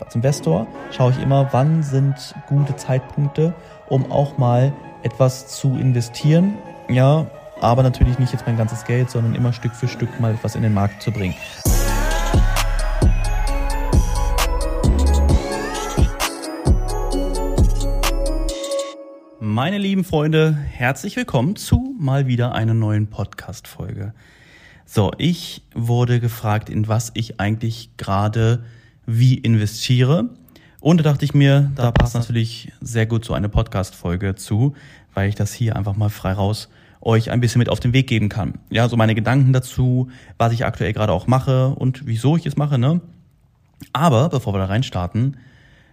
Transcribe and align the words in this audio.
Als 0.00 0.14
Investor 0.14 0.66
schaue 0.90 1.12
ich 1.12 1.20
immer, 1.20 1.52
wann 1.52 1.82
sind 1.82 2.34
gute 2.48 2.74
Zeitpunkte, 2.74 3.52
um 3.88 4.10
auch 4.10 4.38
mal 4.38 4.72
etwas 5.02 5.48
zu 5.48 5.76
investieren. 5.76 6.54
Ja, 6.88 7.26
aber 7.60 7.82
natürlich 7.82 8.18
nicht 8.18 8.32
jetzt 8.32 8.46
mein 8.46 8.56
ganzes 8.56 8.84
Geld, 8.84 9.10
sondern 9.10 9.34
immer 9.34 9.52
Stück 9.52 9.74
für 9.74 9.88
Stück 9.88 10.18
mal 10.18 10.32
etwas 10.32 10.54
in 10.54 10.62
den 10.62 10.72
Markt 10.72 11.02
zu 11.02 11.10
bringen. 11.10 11.34
Meine 19.38 19.76
lieben 19.76 20.04
Freunde, 20.04 20.56
herzlich 20.72 21.16
willkommen 21.16 21.56
zu 21.56 21.94
mal 21.98 22.26
wieder 22.26 22.54
einer 22.54 22.72
neuen 22.72 23.08
Podcast-Folge. 23.08 24.14
So, 24.86 25.12
ich 25.18 25.62
wurde 25.74 26.20
gefragt, 26.20 26.70
in 26.70 26.88
was 26.88 27.10
ich 27.14 27.38
eigentlich 27.38 27.90
gerade 27.98 28.64
wie 29.18 29.34
investiere. 29.34 30.30
Und 30.80 30.98
da 30.98 31.04
dachte 31.04 31.24
ich 31.24 31.34
mir, 31.34 31.70
da 31.74 31.90
passt 31.90 32.14
natürlich 32.14 32.72
sehr 32.80 33.06
gut 33.06 33.24
so 33.24 33.34
eine 33.34 33.48
Podcast-Folge 33.48 34.34
zu, 34.34 34.74
weil 35.14 35.28
ich 35.28 35.34
das 35.34 35.52
hier 35.52 35.76
einfach 35.76 35.96
mal 35.96 36.08
frei 36.08 36.32
raus 36.32 36.68
euch 37.02 37.30
ein 37.30 37.40
bisschen 37.40 37.58
mit 37.58 37.68
auf 37.68 37.80
den 37.80 37.92
Weg 37.92 38.06
geben 38.06 38.28
kann. 38.28 38.58
Ja, 38.70 38.88
so 38.88 38.96
meine 38.96 39.14
Gedanken 39.14 39.52
dazu, 39.52 40.10
was 40.38 40.52
ich 40.52 40.64
aktuell 40.64 40.92
gerade 40.92 41.12
auch 41.12 41.26
mache 41.26 41.68
und 41.68 42.06
wieso 42.06 42.36
ich 42.36 42.46
es 42.46 42.56
mache, 42.56 42.78
ne? 42.78 43.00
Aber 43.92 44.28
bevor 44.28 44.52
wir 44.52 44.58
da 44.58 44.66
reinstarten, 44.66 45.38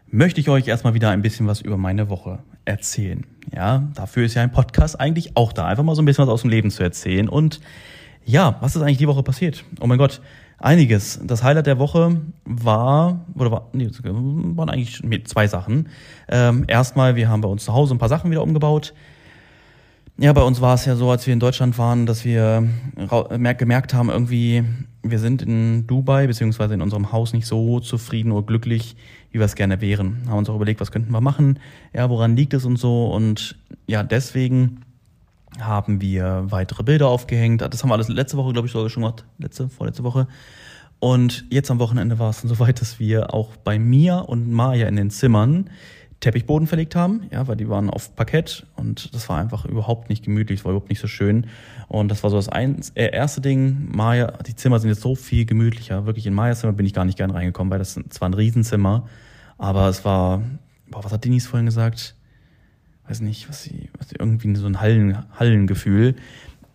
möchte 0.09 0.41
ich 0.41 0.49
euch 0.49 0.67
erstmal 0.67 0.93
wieder 0.93 1.09
ein 1.09 1.21
bisschen 1.21 1.47
was 1.47 1.61
über 1.61 1.77
meine 1.77 2.09
Woche 2.09 2.39
erzählen. 2.65 3.25
Ja, 3.53 3.87
dafür 3.93 4.25
ist 4.25 4.33
ja 4.33 4.41
ein 4.41 4.51
Podcast 4.51 4.99
eigentlich 4.99 5.37
auch 5.37 5.53
da, 5.53 5.65
einfach 5.65 5.83
mal 5.83 5.95
so 5.95 6.01
ein 6.01 6.05
bisschen 6.05 6.25
was 6.25 6.33
aus 6.33 6.41
dem 6.41 6.49
Leben 6.49 6.71
zu 6.71 6.83
erzählen. 6.83 7.29
Und 7.29 7.61
ja, 8.25 8.57
was 8.59 8.75
ist 8.75 8.81
eigentlich 8.81 8.97
die 8.97 9.07
Woche 9.07 9.23
passiert? 9.23 9.63
Oh 9.79 9.87
mein 9.87 9.97
Gott, 9.97 10.21
Einiges. 10.59 11.19
Das 11.23 11.43
Highlight 11.43 11.67
der 11.67 11.77
Woche 11.77 12.19
war, 12.45 13.25
oder 13.35 13.51
war, 13.51 13.67
nee, 13.73 13.89
waren 14.01 14.69
eigentlich 14.69 15.27
zwei 15.27 15.47
Sachen. 15.47 15.89
Ähm, 16.27 16.65
erstmal, 16.67 17.15
wir 17.15 17.29
haben 17.29 17.41
bei 17.41 17.49
uns 17.49 17.65
zu 17.65 17.73
Hause 17.73 17.93
ein 17.93 17.99
paar 17.99 18.09
Sachen 18.09 18.31
wieder 18.31 18.41
umgebaut. 18.41 18.93
Ja, 20.19 20.33
bei 20.33 20.41
uns 20.41 20.59
war 20.59 20.73
es 20.73 20.85
ja 20.85 20.95
so, 20.95 21.11
als 21.11 21.27
wir 21.27 21.33
in 21.33 21.39
Deutschland 21.39 21.77
waren, 21.77 22.07
dass 22.07 22.25
wir 22.25 22.67
gemerkt 23.59 23.93
haben, 23.93 24.09
irgendwie, 24.09 24.63
wir 25.03 25.19
sind 25.19 25.43
in 25.43 25.85
Dubai, 25.85 26.25
beziehungsweise 26.25 26.73
in 26.73 26.81
unserem 26.81 27.11
Haus 27.11 27.33
nicht 27.33 27.45
so 27.45 27.79
zufrieden 27.79 28.31
oder 28.31 28.43
glücklich, 28.43 28.95
wie 29.31 29.37
wir 29.37 29.45
es 29.45 29.53
gerne 29.53 29.79
wären. 29.79 30.23
Haben 30.27 30.39
uns 30.39 30.49
auch 30.49 30.55
überlegt, 30.55 30.81
was 30.81 30.91
könnten 30.91 31.11
wir 31.11 31.21
machen, 31.21 31.59
ja, 31.93 32.09
woran 32.09 32.35
liegt 32.35 32.55
es 32.55 32.65
und 32.65 32.77
so. 32.77 33.05
Und 33.13 33.59
ja, 33.85 34.01
deswegen 34.01 34.81
haben 35.59 36.01
wir 36.01 36.45
weitere 36.49 36.83
Bilder 36.83 37.07
aufgehängt. 37.07 37.61
Das 37.61 37.81
haben 37.81 37.89
wir 37.89 37.95
alles 37.95 38.09
letzte 38.09 38.37
Woche, 38.37 38.53
glaube 38.53 38.67
ich, 38.67 38.71
sogar 38.71 38.89
schon 38.89 39.03
gemacht. 39.03 39.25
Letzte, 39.37 39.69
vorletzte 39.69 40.03
Woche. 40.03 40.27
Und 40.99 41.45
jetzt 41.49 41.69
am 41.71 41.79
Wochenende 41.79 42.19
war 42.19 42.29
es 42.29 42.41
dann 42.41 42.49
soweit, 42.53 42.81
dass 42.81 42.99
wir 42.99 43.33
auch 43.33 43.55
bei 43.57 43.79
mir 43.79 44.25
und 44.27 44.51
Maja 44.51 44.87
in 44.87 44.95
den 44.95 45.09
Zimmern 45.09 45.69
Teppichboden 46.19 46.67
verlegt 46.67 46.95
haben, 46.95 47.27
ja, 47.31 47.47
weil 47.47 47.57
die 47.57 47.69
waren 47.69 47.91
auf 47.91 48.15
Parkett 48.15 48.65
und 48.75 49.13
das 49.13 49.29
war 49.29 49.37
einfach 49.37 49.65
überhaupt 49.65 50.09
nicht 50.09 50.25
gemütlich, 50.25 50.59
es 50.59 50.65
war 50.65 50.71
überhaupt 50.71 50.89
nicht 50.89 50.99
so 50.99 51.07
schön. 51.07 51.45
Und 51.87 52.09
das 52.09 52.23
war 52.23 52.31
so 52.31 52.37
das 52.37 52.49
ein, 52.49 52.81
äh, 52.95 53.11
erste 53.11 53.39
Ding. 53.39 53.89
Maja, 53.91 54.33
die 54.47 54.55
Zimmer 54.55 54.79
sind 54.79 54.89
jetzt 54.89 55.01
so 55.01 55.13
viel 55.13 55.45
gemütlicher. 55.45 56.07
Wirklich 56.07 56.25
in 56.25 56.33
Majas 56.33 56.61
Zimmer 56.61 56.73
bin 56.73 56.87
ich 56.87 56.93
gar 56.95 57.05
nicht 57.05 57.19
gern 57.19 57.29
reingekommen, 57.29 57.69
weil 57.69 57.77
das 57.77 57.99
zwar 58.09 58.29
ein 58.29 58.33
Riesenzimmer, 58.33 59.07
aber 59.59 59.89
es 59.89 60.05
war, 60.05 60.41
boah, 60.89 61.03
was 61.03 61.11
hat 61.11 61.23
Denise 61.23 61.47
vorhin 61.47 61.67
gesagt? 61.67 62.15
Weiß 63.07 63.21
nicht, 63.21 63.49
was 63.49 63.63
sie, 63.63 63.89
was 63.97 64.09
sie 64.09 64.15
irgendwie 64.19 64.55
so 64.55 64.67
ein 64.67 64.81
Hallen, 64.81 65.17
Hallengefühl. 65.39 66.15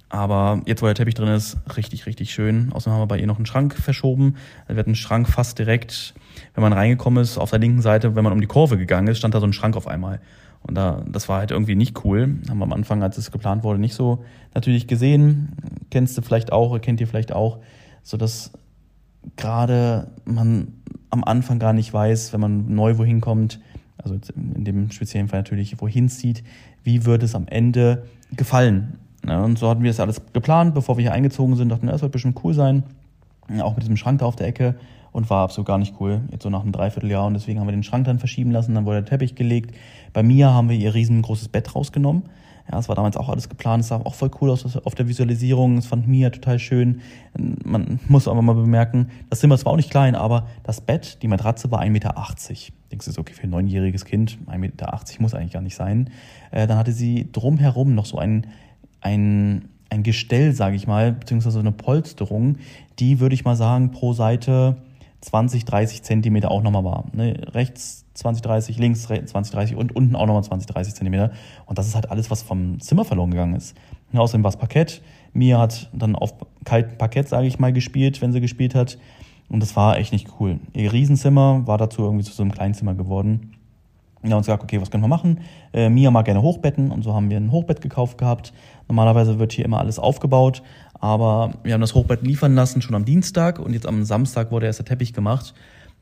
Aber 0.08 0.60
jetzt, 0.66 0.82
wo 0.82 0.86
der 0.86 0.94
Teppich 0.94 1.14
drin 1.14 1.28
ist, 1.28 1.56
richtig, 1.76 2.04
richtig 2.04 2.32
schön. 2.32 2.70
Außerdem 2.72 2.92
haben 2.92 3.02
wir 3.02 3.06
bei 3.06 3.18
ihr 3.18 3.26
noch 3.26 3.36
einen 3.36 3.46
Schrank 3.46 3.74
verschoben. 3.74 4.36
Da 4.68 4.76
wird 4.76 4.86
ein 4.86 4.94
Schrank 4.94 5.26
fast 5.26 5.58
direkt, 5.58 6.14
wenn 6.54 6.62
man 6.62 6.74
reingekommen 6.74 7.22
ist, 7.22 7.38
auf 7.38 7.50
der 7.50 7.60
linken 7.60 7.80
Seite, 7.80 8.14
wenn 8.14 8.24
man 8.24 8.32
um 8.32 8.40
die 8.40 8.46
Kurve 8.46 8.76
gegangen 8.76 9.08
ist, 9.08 9.18
stand 9.18 9.34
da 9.34 9.40
so 9.40 9.46
ein 9.46 9.54
Schrank 9.54 9.74
auf 9.74 9.86
einmal. 9.86 10.20
Und 10.60 10.74
da, 10.76 11.02
das 11.08 11.28
war 11.30 11.38
halt 11.38 11.50
irgendwie 11.50 11.74
nicht 11.74 12.04
cool. 12.04 12.36
Haben 12.48 12.58
wir 12.58 12.64
am 12.64 12.72
Anfang, 12.72 13.02
als 13.02 13.16
es 13.16 13.30
geplant 13.30 13.64
wurde, 13.64 13.80
nicht 13.80 13.94
so 13.94 14.22
natürlich 14.54 14.86
gesehen. 14.86 15.56
Kennst 15.90 16.16
du 16.18 16.22
vielleicht 16.22 16.52
auch, 16.52 16.78
kennt 16.80 17.00
ihr 17.00 17.08
vielleicht 17.08 17.32
auch, 17.32 17.60
so 18.02 18.18
dass 18.18 18.52
gerade 19.36 20.10
man 20.24 20.74
am 21.10 21.24
Anfang 21.24 21.58
gar 21.58 21.72
nicht 21.72 21.92
weiß, 21.92 22.32
wenn 22.32 22.40
man 22.40 22.74
neu 22.74 22.98
wohin 22.98 23.20
kommt, 23.20 23.60
also 23.98 24.18
in 24.36 24.64
dem 24.64 24.90
speziellen 24.90 25.28
Fall 25.28 25.40
natürlich, 25.40 25.80
wohin 25.80 26.08
zieht, 26.08 26.42
wie 26.82 27.04
wird 27.04 27.22
es 27.22 27.34
am 27.34 27.46
Ende 27.48 28.04
gefallen. 28.36 28.98
Ja, 29.26 29.42
und 29.42 29.58
so 29.58 29.68
hatten 29.68 29.82
wir 29.82 29.90
das 29.90 30.00
alles 30.00 30.20
geplant, 30.32 30.74
bevor 30.74 30.96
wir 30.96 31.02
hier 31.02 31.12
eingezogen 31.12 31.54
sind, 31.56 31.68
dachten, 31.68 31.86
das 31.86 32.02
wird 32.02 32.12
bestimmt 32.12 32.40
cool 32.42 32.54
sein, 32.54 32.82
auch 33.60 33.74
mit 33.74 33.82
diesem 33.82 33.96
Schrank 33.96 34.18
da 34.18 34.26
auf 34.26 34.36
der 34.36 34.48
Ecke 34.48 34.74
und 35.12 35.30
war 35.30 35.44
absolut 35.44 35.66
gar 35.66 35.78
nicht 35.78 35.94
cool, 36.00 36.22
jetzt 36.32 36.42
so 36.42 36.50
nach 36.50 36.62
einem 36.62 36.72
Dreivierteljahr 36.72 37.26
und 37.26 37.34
deswegen 37.34 37.60
haben 37.60 37.68
wir 37.68 37.72
den 37.72 37.84
Schrank 37.84 38.06
dann 38.06 38.18
verschieben 38.18 38.50
lassen, 38.50 38.74
dann 38.74 38.84
wurde 38.84 39.02
der 39.02 39.10
Teppich 39.10 39.34
gelegt. 39.34 39.76
Bei 40.12 40.22
Mia 40.22 40.52
haben 40.52 40.68
wir 40.68 40.76
ihr 40.76 40.94
riesengroßes 40.94 41.48
Bett 41.48 41.74
rausgenommen, 41.76 42.24
ja, 42.70 42.78
es 42.78 42.88
war 42.88 42.96
damals 42.96 43.16
auch 43.16 43.28
alles 43.28 43.48
geplant, 43.48 43.82
es 43.82 43.88
sah 43.88 43.96
auch 43.96 44.14
voll 44.14 44.30
cool 44.40 44.50
aus 44.50 44.76
auf 44.76 44.94
der 44.94 45.08
Visualisierung, 45.08 45.78
es 45.78 45.86
fand 45.86 46.06
Mia 46.06 46.30
total 46.30 46.58
schön. 46.58 47.00
Man 47.36 47.98
muss 48.08 48.28
aber 48.28 48.40
mal 48.40 48.54
bemerken, 48.54 49.08
das 49.30 49.40
Zimmer 49.40 49.58
zwar 49.58 49.72
auch 49.72 49.76
nicht 49.76 49.90
klein, 49.90 50.14
aber 50.14 50.46
das 50.62 50.80
Bett, 50.80 51.22
die 51.22 51.28
Matratze 51.28 51.70
war 51.70 51.80
1,80 51.80 51.90
Meter. 51.90 52.16
Denkst 52.92 53.06
du, 53.06 53.20
okay, 53.20 53.32
für 53.32 53.44
ein 53.44 53.50
neunjähriges 53.50 54.04
Kind, 54.04 54.38
1,80 54.46 54.58
Meter 54.58 55.00
muss 55.18 55.34
eigentlich 55.34 55.52
gar 55.52 55.62
nicht 55.62 55.74
sein. 55.74 56.10
Äh, 56.50 56.66
dann 56.66 56.78
hatte 56.78 56.92
sie 56.92 57.28
drumherum 57.32 57.94
noch 57.94 58.04
so 58.04 58.18
ein, 58.18 58.46
ein, 59.00 59.68
ein 59.90 60.02
Gestell, 60.02 60.52
sage 60.52 60.76
ich 60.76 60.86
mal, 60.86 61.12
beziehungsweise 61.12 61.58
eine 61.58 61.72
Polsterung, 61.72 62.58
die, 62.98 63.18
würde 63.18 63.34
ich 63.34 63.44
mal 63.44 63.56
sagen, 63.56 63.90
pro 63.90 64.12
Seite 64.12 64.76
20, 65.22 65.64
30 65.64 66.02
Zentimeter 66.02 66.50
auch 66.50 66.62
nochmal 66.62 66.84
war. 66.84 67.04
Ne? 67.12 67.34
Rechts 67.54 68.04
20, 68.14 68.42
30, 68.42 68.78
links 68.78 69.02
20, 69.04 69.52
30 69.52 69.76
und 69.76 69.96
unten 69.96 70.16
auch 70.16 70.26
nochmal 70.26 70.44
20, 70.44 70.66
30 70.66 70.94
Zentimeter. 70.94 71.32
Und 71.64 71.78
das 71.78 71.86
ist 71.86 71.94
halt 71.94 72.10
alles, 72.10 72.30
was 72.30 72.42
vom 72.42 72.78
Zimmer 72.80 73.04
verloren 73.04 73.30
gegangen 73.30 73.54
ist. 73.54 73.76
Ja, 74.12 74.20
außerdem 74.20 74.44
war 74.44 74.50
es 74.50 74.56
Parkett. 74.56 75.00
Mia 75.32 75.58
hat 75.58 75.88
dann 75.94 76.14
auf 76.14 76.34
kaltem 76.64 76.98
Parkett, 76.98 77.28
sage 77.28 77.46
ich 77.46 77.58
mal, 77.58 77.72
gespielt, 77.72 78.20
wenn 78.20 78.32
sie 78.32 78.40
gespielt 78.40 78.74
hat. 78.74 78.98
Und 79.52 79.60
das 79.60 79.76
war 79.76 79.98
echt 79.98 80.12
nicht 80.12 80.28
cool. 80.40 80.58
Ihr 80.72 80.92
Riesenzimmer 80.92 81.66
war 81.66 81.76
dazu 81.76 82.02
irgendwie 82.02 82.24
zu 82.24 82.32
so 82.32 82.42
einem 82.42 82.52
Kleinzimmer 82.52 82.94
geworden. 82.94 83.52
Wir 84.22 84.30
haben 84.30 84.38
uns 84.38 84.46
gesagt, 84.46 84.62
okay, 84.62 84.80
was 84.80 84.90
können 84.90 85.02
wir 85.02 85.08
machen? 85.08 85.40
Äh, 85.74 85.90
Mia 85.90 86.10
mag 86.10 86.24
gerne 86.24 86.40
Hochbetten 86.40 86.90
und 86.90 87.02
so 87.02 87.12
haben 87.12 87.28
wir 87.28 87.36
ein 87.36 87.52
Hochbett 87.52 87.82
gekauft 87.82 88.16
gehabt. 88.16 88.54
Normalerweise 88.88 89.38
wird 89.38 89.52
hier 89.52 89.66
immer 89.66 89.78
alles 89.78 89.98
aufgebaut, 89.98 90.62
aber 90.94 91.52
wir 91.64 91.74
haben 91.74 91.82
das 91.82 91.94
Hochbett 91.94 92.22
liefern 92.22 92.54
lassen 92.54 92.80
schon 92.80 92.94
am 92.94 93.04
Dienstag 93.04 93.58
und 93.58 93.74
jetzt 93.74 93.86
am 93.86 94.04
Samstag 94.04 94.52
wurde 94.52 94.66
erst 94.66 94.78
der 94.78 94.86
Teppich 94.86 95.12
gemacht. 95.12 95.52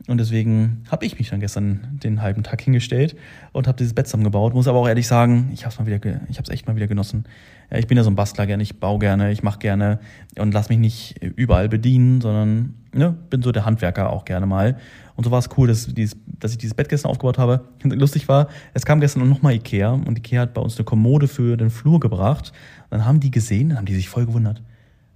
Und 0.06 0.18
deswegen 0.18 0.84
habe 0.90 1.04
ich 1.04 1.18
mich 1.18 1.28
dann 1.28 1.40
gestern 1.40 1.98
den 2.02 2.22
halben 2.22 2.42
Tag 2.42 2.60
hingestellt 2.62 3.16
und 3.52 3.68
habe 3.68 3.76
dieses 3.76 3.92
Bett 3.92 4.06
zusammengebaut. 4.06 4.54
Muss 4.54 4.66
aber 4.66 4.78
auch 4.78 4.88
ehrlich 4.88 5.06
sagen, 5.06 5.50
ich 5.52 5.64
habe 5.64 5.72
es 5.72 5.78
mal 5.78 5.86
wieder, 5.86 6.00
ich 6.28 6.38
habe 6.38 6.50
echt 6.50 6.66
mal 6.66 6.74
wieder 6.74 6.86
genossen. 6.86 7.24
Ich 7.70 7.86
bin 7.86 7.98
ja 7.98 8.02
so 8.02 8.10
ein 8.10 8.16
Bastler 8.16 8.46
gerne, 8.46 8.62
ich 8.62 8.80
baue 8.80 8.98
gerne, 8.98 9.30
ich 9.30 9.42
mache 9.42 9.58
gerne 9.58 10.00
und 10.38 10.52
lass 10.52 10.70
mich 10.70 10.78
nicht 10.78 11.22
überall 11.22 11.68
bedienen, 11.68 12.20
sondern 12.20 12.74
ne, 12.94 13.14
bin 13.28 13.42
so 13.42 13.52
der 13.52 13.66
Handwerker 13.66 14.10
auch 14.10 14.24
gerne 14.24 14.46
mal. 14.46 14.78
Und 15.16 15.24
so 15.24 15.30
war 15.30 15.38
es 15.38 15.50
cool, 15.58 15.68
dass, 15.68 15.86
dieses, 15.86 16.16
dass 16.26 16.52
ich 16.52 16.58
dieses 16.58 16.74
Bett 16.74 16.88
gestern 16.88 17.10
aufgebaut 17.10 17.36
habe. 17.36 17.66
Lustig 17.84 18.26
war, 18.26 18.48
es 18.72 18.86
kam 18.86 19.00
gestern 19.00 19.28
noch 19.28 19.42
mal 19.42 19.52
Ikea 19.52 19.90
und 19.90 20.18
Ikea 20.18 20.40
hat 20.42 20.54
bei 20.54 20.62
uns 20.62 20.78
eine 20.78 20.84
Kommode 20.84 21.28
für 21.28 21.58
den 21.58 21.68
Flur 21.68 22.00
gebracht. 22.00 22.52
dann 22.88 23.04
haben 23.04 23.20
die 23.20 23.30
gesehen, 23.30 23.68
dann 23.68 23.78
haben 23.78 23.86
die 23.86 23.94
sich 23.94 24.08
voll 24.08 24.24
gewundert. 24.24 24.62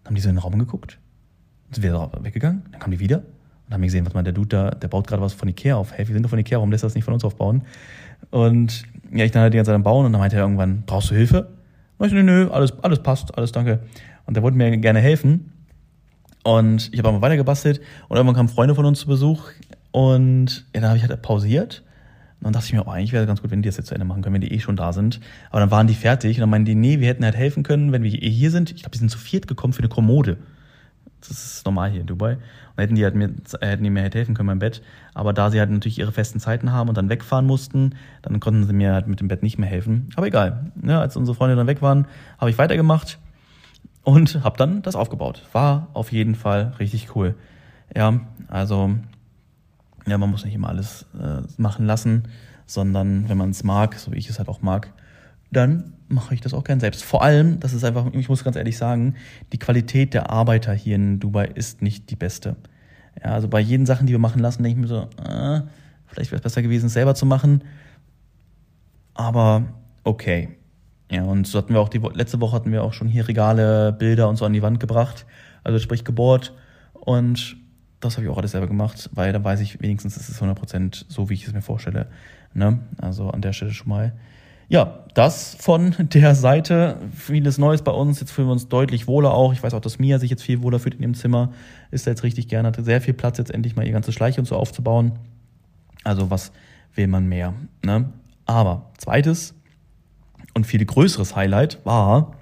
Dann 0.03 0.11
haben 0.11 0.15
die 0.15 0.21
so 0.21 0.29
in 0.29 0.35
den 0.35 0.43
Raum 0.43 0.59
geguckt, 0.59 0.99
sind 1.73 1.83
wieder 1.83 2.13
weggegangen, 2.21 2.65
dann 2.71 2.81
kamen 2.81 2.93
die 2.93 3.01
wieder 3.01 3.23
und 3.67 3.75
haben 3.75 3.83
gesehen, 3.83 4.05
was 4.07 4.15
mal 4.15 4.23
der 4.23 4.33
Dude 4.33 4.49
da, 4.49 4.71
der 4.71 4.89
baut 4.89 5.07
gerade 5.07 5.23
was 5.23 5.33
von 5.33 5.49
Ikea 5.49 5.77
auf. 5.77 5.93
Hey, 5.93 6.07
wir 6.07 6.15
sind 6.15 6.23
doch 6.23 6.31
von 6.31 6.39
Ikea, 6.39 6.59
warum 6.59 6.71
lässt 6.71 6.85
er 6.85 6.89
das 6.89 6.95
nicht 6.95 7.05
von 7.05 7.15
uns 7.15 7.25
aufbauen? 7.25 7.63
Und 8.31 8.85
ja, 9.13 9.25
ich 9.25 9.31
dann 9.31 9.43
halt 9.43 9.53
die 9.53 9.57
ganze 9.57 9.71
Zeit 9.71 9.77
am 9.77 9.83
Bauen 9.83 10.07
und 10.07 10.13
dann 10.13 10.21
meinte 10.21 10.37
er 10.37 10.43
irgendwann, 10.43 10.83
brauchst 10.87 11.11
du 11.11 11.15
Hilfe? 11.15 11.49
Und 11.99 12.07
ich 12.07 12.13
nö, 12.13 12.23
nö, 12.23 12.51
alles, 12.51 12.73
alles 12.83 13.03
passt, 13.03 13.37
alles 13.37 13.53
danke. 13.53 13.81
Und 14.27 14.35
der 14.35 14.43
wollte 14.43 14.57
mir 14.57 14.77
gerne 14.79 15.01
helfen. 15.01 15.53
Und 16.43 16.91
ich 16.93 16.99
habe 16.99 17.09
aber 17.09 17.23
weiter 17.23 17.37
gebastelt 17.37 17.81
und 18.09 18.17
irgendwann 18.17 18.37
kamen 18.37 18.49
Freunde 18.49 18.75
von 18.75 18.85
uns 18.85 19.01
zu 19.01 19.07
Besuch 19.07 19.51
und 19.93 20.67
ja, 20.75 20.81
dann 20.81 20.91
habe 20.91 20.99
ich 20.99 21.09
halt 21.09 21.23
pausiert. 21.23 21.83
Und 22.41 22.45
dann 22.45 22.53
dachte 22.53 22.67
ich 22.67 22.75
mir, 22.75 22.87
oh, 22.87 22.91
eigentlich 22.91 23.13
wäre 23.13 23.23
es 23.23 23.27
ganz 23.27 23.41
gut, 23.41 23.51
wenn 23.51 23.63
die 23.63 23.69
das 23.69 23.79
jetzt 23.79 23.87
zu 23.87 23.95
Ende 23.95 24.05
machen 24.05 24.21
können, 24.21 24.35
wenn 24.35 24.43
die 24.43 24.53
eh 24.53 24.61
schon 24.61 24.77
da 24.77 24.93
sind. 24.93 25.21
Aber 25.51 25.61
dann 25.61 25.71
waren 25.71 25.87
die 25.87 25.95
fertig 25.95 26.37
und 26.37 26.41
dann 26.41 26.51
meinten 26.51 26.67
die, 26.67 26.75
nee, 26.75 27.01
wir 27.01 27.09
hätten 27.09 27.25
halt 27.25 27.37
helfen 27.37 27.63
können, 27.63 27.93
wenn 27.93 28.03
wir 28.03 28.13
eh 28.13 28.29
hier 28.29 28.51
sind. 28.51 28.73
Ich 28.73 28.83
glaube, 28.83 28.91
die 28.91 28.99
sind 28.99 29.11
zu 29.11 29.17
viert 29.17 29.47
gekommen 29.47 29.73
für 29.73 29.79
eine 29.79 29.89
Kommode. 29.89 30.37
Das 31.29 31.45
ist 31.45 31.65
normal 31.65 31.91
hier 31.91 32.01
in 32.01 32.07
Dubai. 32.07 32.35
Und 32.35 32.83
hätten 32.83 32.95
die 32.95 33.05
halt 33.05 33.15
mir, 33.15 33.31
hätten 33.61 33.85
die 33.85 33.91
mir 33.91 34.03
halt 34.03 34.15
helfen 34.15 34.35
können 34.35 34.49
beim 34.49 34.59
Bett. 34.59 34.83
Aber 35.15 35.33
da 35.33 35.51
sie 35.51 35.59
halt 35.59 35.71
natürlich 35.71 35.99
ihre 35.99 36.13
festen 36.13 36.41
Zeiten 36.41 36.73
haben 36.73 36.89
und 36.89 36.97
dann 36.97 37.09
wegfahren 37.09 37.47
mussten, 37.47 37.95
dann 38.23 38.41
konnten 38.41 38.65
sie 38.65 38.73
mir 38.73 38.93
halt 38.93 39.07
mit 39.07 39.21
dem 39.21 39.29
Bett 39.29 39.43
nicht 39.43 39.59
mehr 39.59 39.69
helfen. 39.69 40.09
Aber 40.17 40.27
egal. 40.27 40.73
Ja, 40.83 41.01
als 41.01 41.17
unsere 41.17 41.35
Freunde 41.35 41.57
dann 41.57 41.67
weg 41.67 41.83
waren, 41.83 42.07
habe 42.39 42.51
ich 42.51 42.59
weitergemacht 42.59 43.19
und 44.03 44.45
habe 44.45 44.57
dann 44.59 44.83
das 44.83 44.97
aufgebaut. 44.97 45.43
War 45.53 45.89
auf 45.95 46.13
jeden 46.13 46.35
Fall 46.35 46.75
richtig 46.79 47.15
cool. 47.17 47.35
Ja, 47.95 48.21
also 48.49 48.95
ja, 50.07 50.19
man 50.19 50.31
muss 50.31 50.45
nicht 50.45 50.55
immer 50.55 50.69
alles 50.69 51.07
äh, 51.19 51.43
machen 51.57 51.87
lassen, 51.87 52.25
sondern 52.67 53.29
wenn 53.29 53.39
man 53.39 53.51
es 53.51 53.65
mag, 53.65 53.95
so 53.95 54.13
wie 54.13 54.19
ich 54.19 54.29
es 54.29 54.39
halt 54.39 54.49
auch 54.49 54.63
mag, 54.63 54.93
dann 55.55 55.95
mache 56.09 56.35
ich 56.35 56.43
das 56.43 56.53
auch 56.53 56.65
gern 56.65 56.81
selbst. 56.81 57.03
Vor 57.03 57.23
allem, 57.23 57.61
das 57.61 57.73
ist 57.73 57.85
einfach, 57.85 58.07
ich 58.13 58.29
muss 58.29 58.45
ganz 58.45 58.57
ehrlich 58.57 58.77
sagen, 58.77 59.15
die 59.53 59.59
Qualität 59.59 60.13
der 60.13 60.31
Arbeiter 60.31 60.75
hier 60.75 60.97
in 60.97 61.19
Dubai 61.19 61.47
ist 61.47 61.81
nicht 61.81 62.11
die 62.11 62.17
beste. 62.17 62.57
Ja, 63.23 63.31
also 63.31 63.49
bei 63.49 63.61
jeden 63.61 63.87
Sachen, 63.87 64.07
die 64.07 64.13
wir 64.13 64.19
machen 64.19 64.41
lassen, 64.41 64.63
denke 64.63 64.81
ich 64.81 64.83
mir 64.83 64.89
so, 64.89 65.09
äh, 65.25 65.63
Vielleicht 66.15 66.31
wäre 66.31 66.39
es 66.39 66.43
besser 66.43 66.63
gewesen, 66.63 66.87
es 66.87 66.93
selber 66.93 67.17
zu 67.17 67.27
machen. 67.27 67.65
Aber 69.15 69.65
okay. 70.05 70.51
Ja, 71.11 71.25
und 71.25 71.47
so 71.47 71.59
hatten 71.59 71.75
wir 71.75 71.81
auch 71.81 71.89
die 71.89 71.99
letzte 71.99 72.41
Woche 72.41 72.55
hatten 72.55 72.73
wir 72.73 72.85
auch 72.85 72.93
schon 72.93 73.09
hier 73.09 73.27
Regale, 73.27 73.93
Bilder 73.93 74.29
und 74.29 74.37
so 74.37 74.45
an 74.45 74.53
die 74.53 74.63
Wand 74.63 74.81
gebracht, 74.81 75.27
also 75.65 75.79
sprich 75.79 76.05
gebohrt. 76.05 76.53
Und 76.93 77.57
das 78.01 78.17
habe 78.17 78.25
ich 78.25 78.31
auch 78.31 78.39
alles 78.39 78.53
selber 78.53 78.69
gemacht, 78.69 79.11
weil 79.13 79.33
da 79.33 79.43
weiß 79.43 79.61
ich 79.61 79.81
wenigstens, 79.83 80.17
es 80.17 80.29
ist 80.29 80.41
100% 80.41 81.05
so, 81.09 81.29
wie 81.29 81.35
ich 81.35 81.47
es 81.47 81.53
mir 81.53 81.63
vorstelle. 81.63 82.07
Ne? 82.55 82.79
Also 82.99 83.31
an 83.31 83.43
der 83.43 83.53
Stelle 83.53 83.73
schon 83.73 83.89
mal. 83.89 84.13
Ja, 84.69 85.05
das 85.15 85.57
von 85.61 85.95
der 85.99 86.35
Seite. 86.35 86.99
Vieles 87.15 87.59
Neues 87.59 87.83
bei 87.83 87.93
uns. 87.93 88.21
Jetzt 88.21 88.33
fühlen 88.33 88.49
wir 88.49 88.53
uns 88.53 88.69
deutlich 88.69 89.07
wohler 89.07 89.33
auch. 89.33 89.53
Ich 89.53 89.63
weiß 89.63 89.75
auch, 89.75 89.81
dass 89.81 89.99
Mia 89.99 90.19
sich 90.19 90.31
jetzt 90.31 90.43
viel 90.43 90.63
wohler 90.63 90.79
fühlt 90.79 90.95
in 90.97 91.03
ihrem 91.03 91.15
Zimmer. 91.15 91.53
Ist 91.91 92.07
da 92.07 92.11
jetzt 92.11 92.23
richtig 92.23 92.49
gerne, 92.49 92.69
hatte 92.69 92.83
sehr 92.83 93.01
viel 93.01 93.15
Platz, 93.15 93.39
jetzt 93.39 93.51
endlich 93.51 93.77
mal 93.77 93.87
ihr 93.87 93.93
ganze 93.93 94.13
Schleiche 94.13 94.41
und 94.41 94.47
so 94.47 94.57
aufzubauen. 94.57 95.13
Also 96.03 96.31
was 96.31 96.53
will 96.95 97.07
man 97.07 97.27
mehr? 97.27 97.55
Ne? 97.85 98.11
Aber 98.47 98.91
zweites 98.99 99.55
und 100.55 100.67
viel 100.67 100.85
größeres 100.85 101.37
Highlight 101.37 101.85
war, 101.85 102.37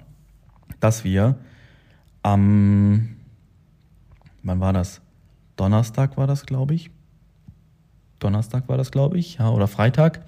dass 0.79 1.03
wir 1.03 1.37
am, 2.23 3.17
wann 4.41 4.59
war 4.59 4.73
das? 4.73 5.01
Donnerstag 5.55 6.17
war 6.17 6.27
das, 6.27 6.45
glaube 6.45 6.73
ich. 6.73 6.89
Donnerstag 8.19 8.69
war 8.69 8.77
das, 8.77 8.91
glaube 8.91 9.17
ich, 9.17 9.35
ja, 9.35 9.49
oder 9.49 9.67
Freitag. 9.67 10.25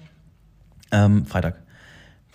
Ähm, 0.92 1.24
Freitag. 1.24 1.65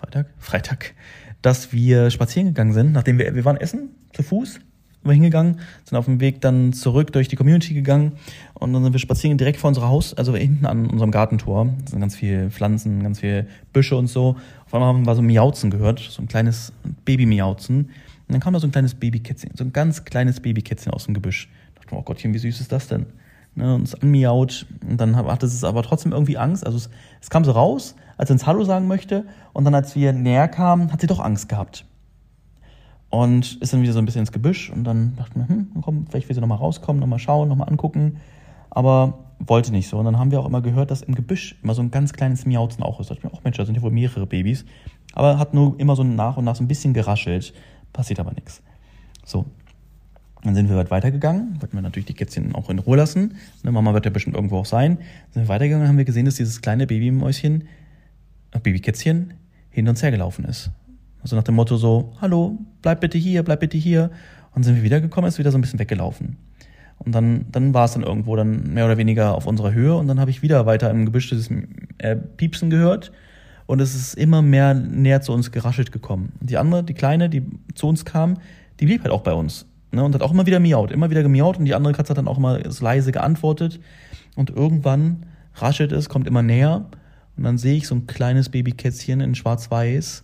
Freitag? 0.01 0.27
Freitag. 0.39 0.94
Dass 1.42 1.71
wir 1.71 2.09
spazieren 2.09 2.48
gegangen 2.48 2.74
sind, 2.74 2.92
nachdem 2.92 3.19
wir, 3.19 3.36
wir 3.36 3.45
waren 3.45 3.57
essen, 3.57 3.89
zu 4.13 4.24
Fuß, 4.24 4.59
wir 5.03 5.13
hingegangen, 5.13 5.59
sind 5.83 5.98
auf 5.98 6.06
dem 6.06 6.19
Weg 6.19 6.42
dann 6.42 6.74
zurück 6.74 7.12
durch 7.13 7.27
die 7.27 7.36
Community 7.36 7.74
gegangen 7.74 8.13
und 8.53 8.74
dann 8.74 8.83
sind 8.83 8.94
wir 8.94 9.00
spazieren 9.00 9.38
direkt 9.38 9.59
vor 9.59 9.68
unserem 9.69 9.89
Haus, 9.89 10.13
also 10.13 10.36
hinten 10.36 10.65
an 10.65 10.88
unserem 10.88 11.12
Gartentor. 11.12 11.65
Da 11.65 11.92
sind 11.92 12.00
ganz 12.00 12.15
viele 12.15 12.50
Pflanzen, 12.50 13.01
ganz 13.01 13.19
viele 13.19 13.48
Büsche 13.74 13.95
und 13.95 14.07
so. 14.07 14.36
Auf 14.65 14.74
einmal 14.74 14.89
haben 14.89 15.06
wir 15.06 15.15
so 15.15 15.21
ein 15.21 15.27
Miauzen 15.27 15.71
gehört, 15.71 16.00
so 16.00 16.21
ein 16.21 16.27
kleines 16.27 16.74
Baby-Miauzen. 17.06 17.77
Und 17.77 17.89
dann 18.27 18.39
kam 18.39 18.53
da 18.53 18.59
so 18.59 18.68
ein 18.68 18.71
kleines 18.71 18.95
Babykätzchen, 18.95 19.51
so 19.56 19.63
ein 19.63 19.74
ganz 19.74 20.06
kleines 20.06 20.39
Babykätzchen 20.39 20.94
aus 20.94 21.06
dem 21.06 21.13
Gebüsch. 21.13 21.50
Da 21.74 21.81
dachte 21.81 21.95
mir, 21.95 22.01
oh 22.01 22.03
Gottchen, 22.03 22.33
wie 22.33 22.39
süß 22.39 22.59
ist 22.59 22.71
das 22.71 22.88
denn? 22.88 23.06
Ne, 23.53 23.75
und 23.75 23.83
es 23.83 23.95
anmiaut 23.95 24.65
und 24.88 25.01
dann 25.01 25.18
hatte 25.18 25.45
es 25.45 25.63
aber 25.65 25.83
trotzdem 25.83 26.13
irgendwie 26.13 26.38
Angst. 26.38 26.65
Also 26.65 26.77
es, 26.77 26.89
es 27.21 27.30
kam 27.30 27.44
so 27.44 27.51
raus, 27.51 27.95
als 28.21 28.29
er 28.29 28.35
uns 28.35 28.45
Hallo 28.45 28.63
sagen 28.63 28.88
möchte 28.88 29.25
und 29.51 29.65
dann, 29.65 29.73
als 29.73 29.95
wir 29.95 30.13
näher 30.13 30.47
kamen, 30.47 30.94
hat 30.94 31.01
sie 31.01 31.07
doch 31.07 31.19
Angst 31.19 31.50
gehabt. 31.50 31.85
Und 33.09 33.57
ist 33.62 33.73
dann 33.73 33.81
wieder 33.81 33.94
so 33.94 34.00
ein 34.00 34.06
bisschen 34.06 34.19
ins 34.19 34.31
Gebüsch 34.31 34.69
und 34.69 34.83
dann 34.83 35.15
dachte 35.15 35.31
ich 35.31 35.38
mir, 35.38 35.50
hm, 35.50 35.71
komm, 35.81 36.06
vielleicht 36.07 36.29
will 36.29 36.35
sie 36.35 36.39
nochmal 36.39 36.59
rauskommen, 36.59 37.00
nochmal 37.00 37.18
schauen, 37.18 37.50
nochmal 37.50 37.68
angucken. 37.68 38.18
Aber 38.69 39.18
wollte 39.39 39.71
nicht 39.71 39.89
so. 39.89 39.97
Und 39.97 40.06
dann 40.06 40.19
haben 40.19 40.29
wir 40.29 40.39
auch 40.39 40.45
immer 40.45 40.62
gehört, 40.62 40.91
dass 40.91 41.01
im 41.01 41.15
Gebüsch 41.15 41.56
immer 41.63 41.73
so 41.73 41.81
ein 41.81 41.89
ganz 41.89 42.13
kleines 42.13 42.45
Miauzen 42.45 42.83
auch 42.83 43.00
ist. 43.00 43.09
Da 43.09 43.15
dachte 43.15 43.25
ich 43.25 43.33
mir, 43.33 43.38
ach 43.39 43.44
Mensch, 43.44 43.57
da 43.57 43.65
sind 43.65 43.73
ja 43.73 43.81
wohl 43.81 43.89
mehrere 43.89 44.27
Babys. 44.27 44.65
Aber 45.13 45.39
hat 45.39 45.56
nur 45.56 45.79
immer 45.79 45.95
so 45.95 46.03
nach 46.03 46.38
und 46.38 46.45
nach 46.45 46.56
so 46.56 46.63
ein 46.63 46.67
bisschen 46.67 46.94
geraschelt. 46.94 47.56
Passiert 47.91 48.19
aber 48.19 48.33
nichts. 48.33 48.62
So. 49.25 49.45
Dann 50.44 50.53
sind 50.53 50.69
wir 50.69 50.77
weit 50.77 50.91
weitergegangen, 50.91 51.59
wollten 51.59 51.75
wir 51.75 51.81
natürlich 51.81 52.06
die 52.06 52.13
Kätzchen 52.13 52.53
auch 52.53 52.69
in 52.69 52.77
Ruhe 52.77 52.97
lassen. 52.97 53.33
Ne, 53.63 53.71
Mama 53.71 53.95
wird 53.95 54.06
ja 54.06 54.12
bestimmt 54.12 54.35
irgendwo 54.35 54.57
auch 54.57 54.65
sein. 54.65 54.97
Dann 54.97 55.33
sind 55.33 55.44
wir 55.45 55.50
weitergegangen 55.50 55.85
und 55.85 55.89
haben 55.89 55.97
wir 55.97 56.06
gesehen, 56.06 56.25
dass 56.25 56.35
dieses 56.35 56.62
kleine 56.62 56.85
Babymäuschen, 56.85 57.63
Babykätzchen, 58.59 59.33
hinter 59.69 59.92
uns 59.92 60.03
hergelaufen 60.03 60.45
ist. 60.45 60.71
Also 61.21 61.36
nach 61.36 61.44
dem 61.44 61.56
Motto 61.56 61.77
so, 61.77 62.13
hallo, 62.19 62.57
bleib 62.81 63.01
bitte 63.01 63.18
hier, 63.18 63.44
bleib 63.44 63.59
bitte 63.59 63.77
hier. 63.77 64.12
Und 64.53 64.63
sind 64.63 64.75
wir 64.75 64.83
wiedergekommen, 64.83 65.27
ist 65.27 65.39
wieder 65.39 65.51
so 65.51 65.57
ein 65.57 65.62
bisschen 65.62 65.80
weggelaufen. 65.80 66.38
Und 67.00 67.13
dann, 67.15 67.45
dann 67.51 67.74
war 67.74 67.86
es 67.86 67.94
dann 67.94 68.03
irgendwo 68.03 68.36
dann 68.36 68.74
mehr 68.74 68.86
oder 68.86 68.98
weniger 68.98 69.33
auf 69.33 69.48
unserer 69.48 69.74
Höhe 69.74 69.95
und 69.95 70.07
dann 70.07 70.19
habe 70.19 70.30
ich 70.30 70.44
wieder 70.44 70.65
weiter 70.65 70.92
im 70.92 71.06
Gebüsch 71.06 71.30
dieses 71.30 71.50
äh, 71.98 72.15
Piepsen 72.15 72.69
gehört 72.69 73.12
und 73.65 73.80
es 73.80 73.95
ist 73.95 74.13
immer 74.15 74.42
mehr 74.42 74.74
näher 74.75 75.21
zu 75.21 75.31
uns 75.31 75.51
geraschelt 75.51 75.92
gekommen. 75.92 76.33
Und 76.39 76.50
die 76.50 76.57
andere, 76.57 76.83
die 76.83 76.94
Kleine, 76.94 77.30
die 77.30 77.44
zu 77.74 77.88
uns 77.88 78.06
kam, 78.06 78.38
die 78.80 78.86
blieb 78.86 79.01
halt 79.03 79.12
auch 79.12 79.21
bei 79.21 79.33
uns. 79.33 79.65
Ne, 79.92 80.03
und 80.03 80.13
hat 80.13 80.21
auch 80.21 80.31
immer 80.31 80.45
wieder 80.45 80.59
miaut, 80.59 80.92
immer 80.92 81.09
wieder 81.09 81.24
gemiaut 81.24 81.57
und 81.57 81.65
die 81.65 81.75
andere 81.75 81.94
Katze 81.94 82.12
hat 82.12 82.18
dann 82.18 82.27
auch 82.27 82.38
immer 82.38 82.59
leise 82.80 83.12
geantwortet. 83.12 83.80
Und 84.36 84.50
irgendwann 84.50 85.25
raschelt 85.56 85.92
es, 85.92 86.07
kommt 86.07 86.27
immer 86.27 86.44
näher 86.44 86.86
und 87.41 87.45
dann 87.45 87.57
sehe 87.57 87.75
ich 87.75 87.88
so 87.88 87.95
ein 87.95 88.05
kleines 88.05 88.49
Babykätzchen 88.49 89.19
in 89.19 89.33
schwarz-weiß, 89.33 90.23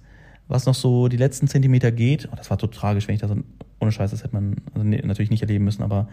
was 0.50 0.68
noch 0.68 0.76
so 0.76 1.08
die 1.08 1.18
letzten 1.18 1.48
Zentimeter 1.48 1.92
geht. 1.92 2.30
Oh, 2.32 2.36
das 2.36 2.52
war 2.52 2.60
so 2.60 2.68
tragisch, 2.68 3.08
wenn 3.08 3.16
ich 3.16 3.22
das, 3.22 3.32
ohne 3.80 3.92
Scheiß, 3.92 4.12
das 4.12 4.24
hätte 4.24 4.36
man 4.36 4.58
also 4.76 4.86
nee, 4.86 5.02
natürlich 5.04 5.32
nicht 5.32 5.42
erleben 5.42 5.66
müssen, 5.66 5.82
aber 5.82 6.10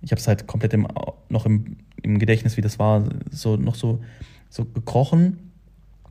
ich 0.00 0.10
habe 0.10 0.18
es 0.18 0.26
halt 0.26 0.46
komplett 0.46 0.72
im, 0.72 0.88
noch 1.28 1.44
im, 1.44 1.76
im 2.00 2.18
Gedächtnis, 2.18 2.56
wie 2.56 2.62
das 2.62 2.78
war, 2.78 3.04
so 3.30 3.56
noch 3.56 3.74
so, 3.74 4.00
so 4.48 4.64
gekrochen 4.64 5.52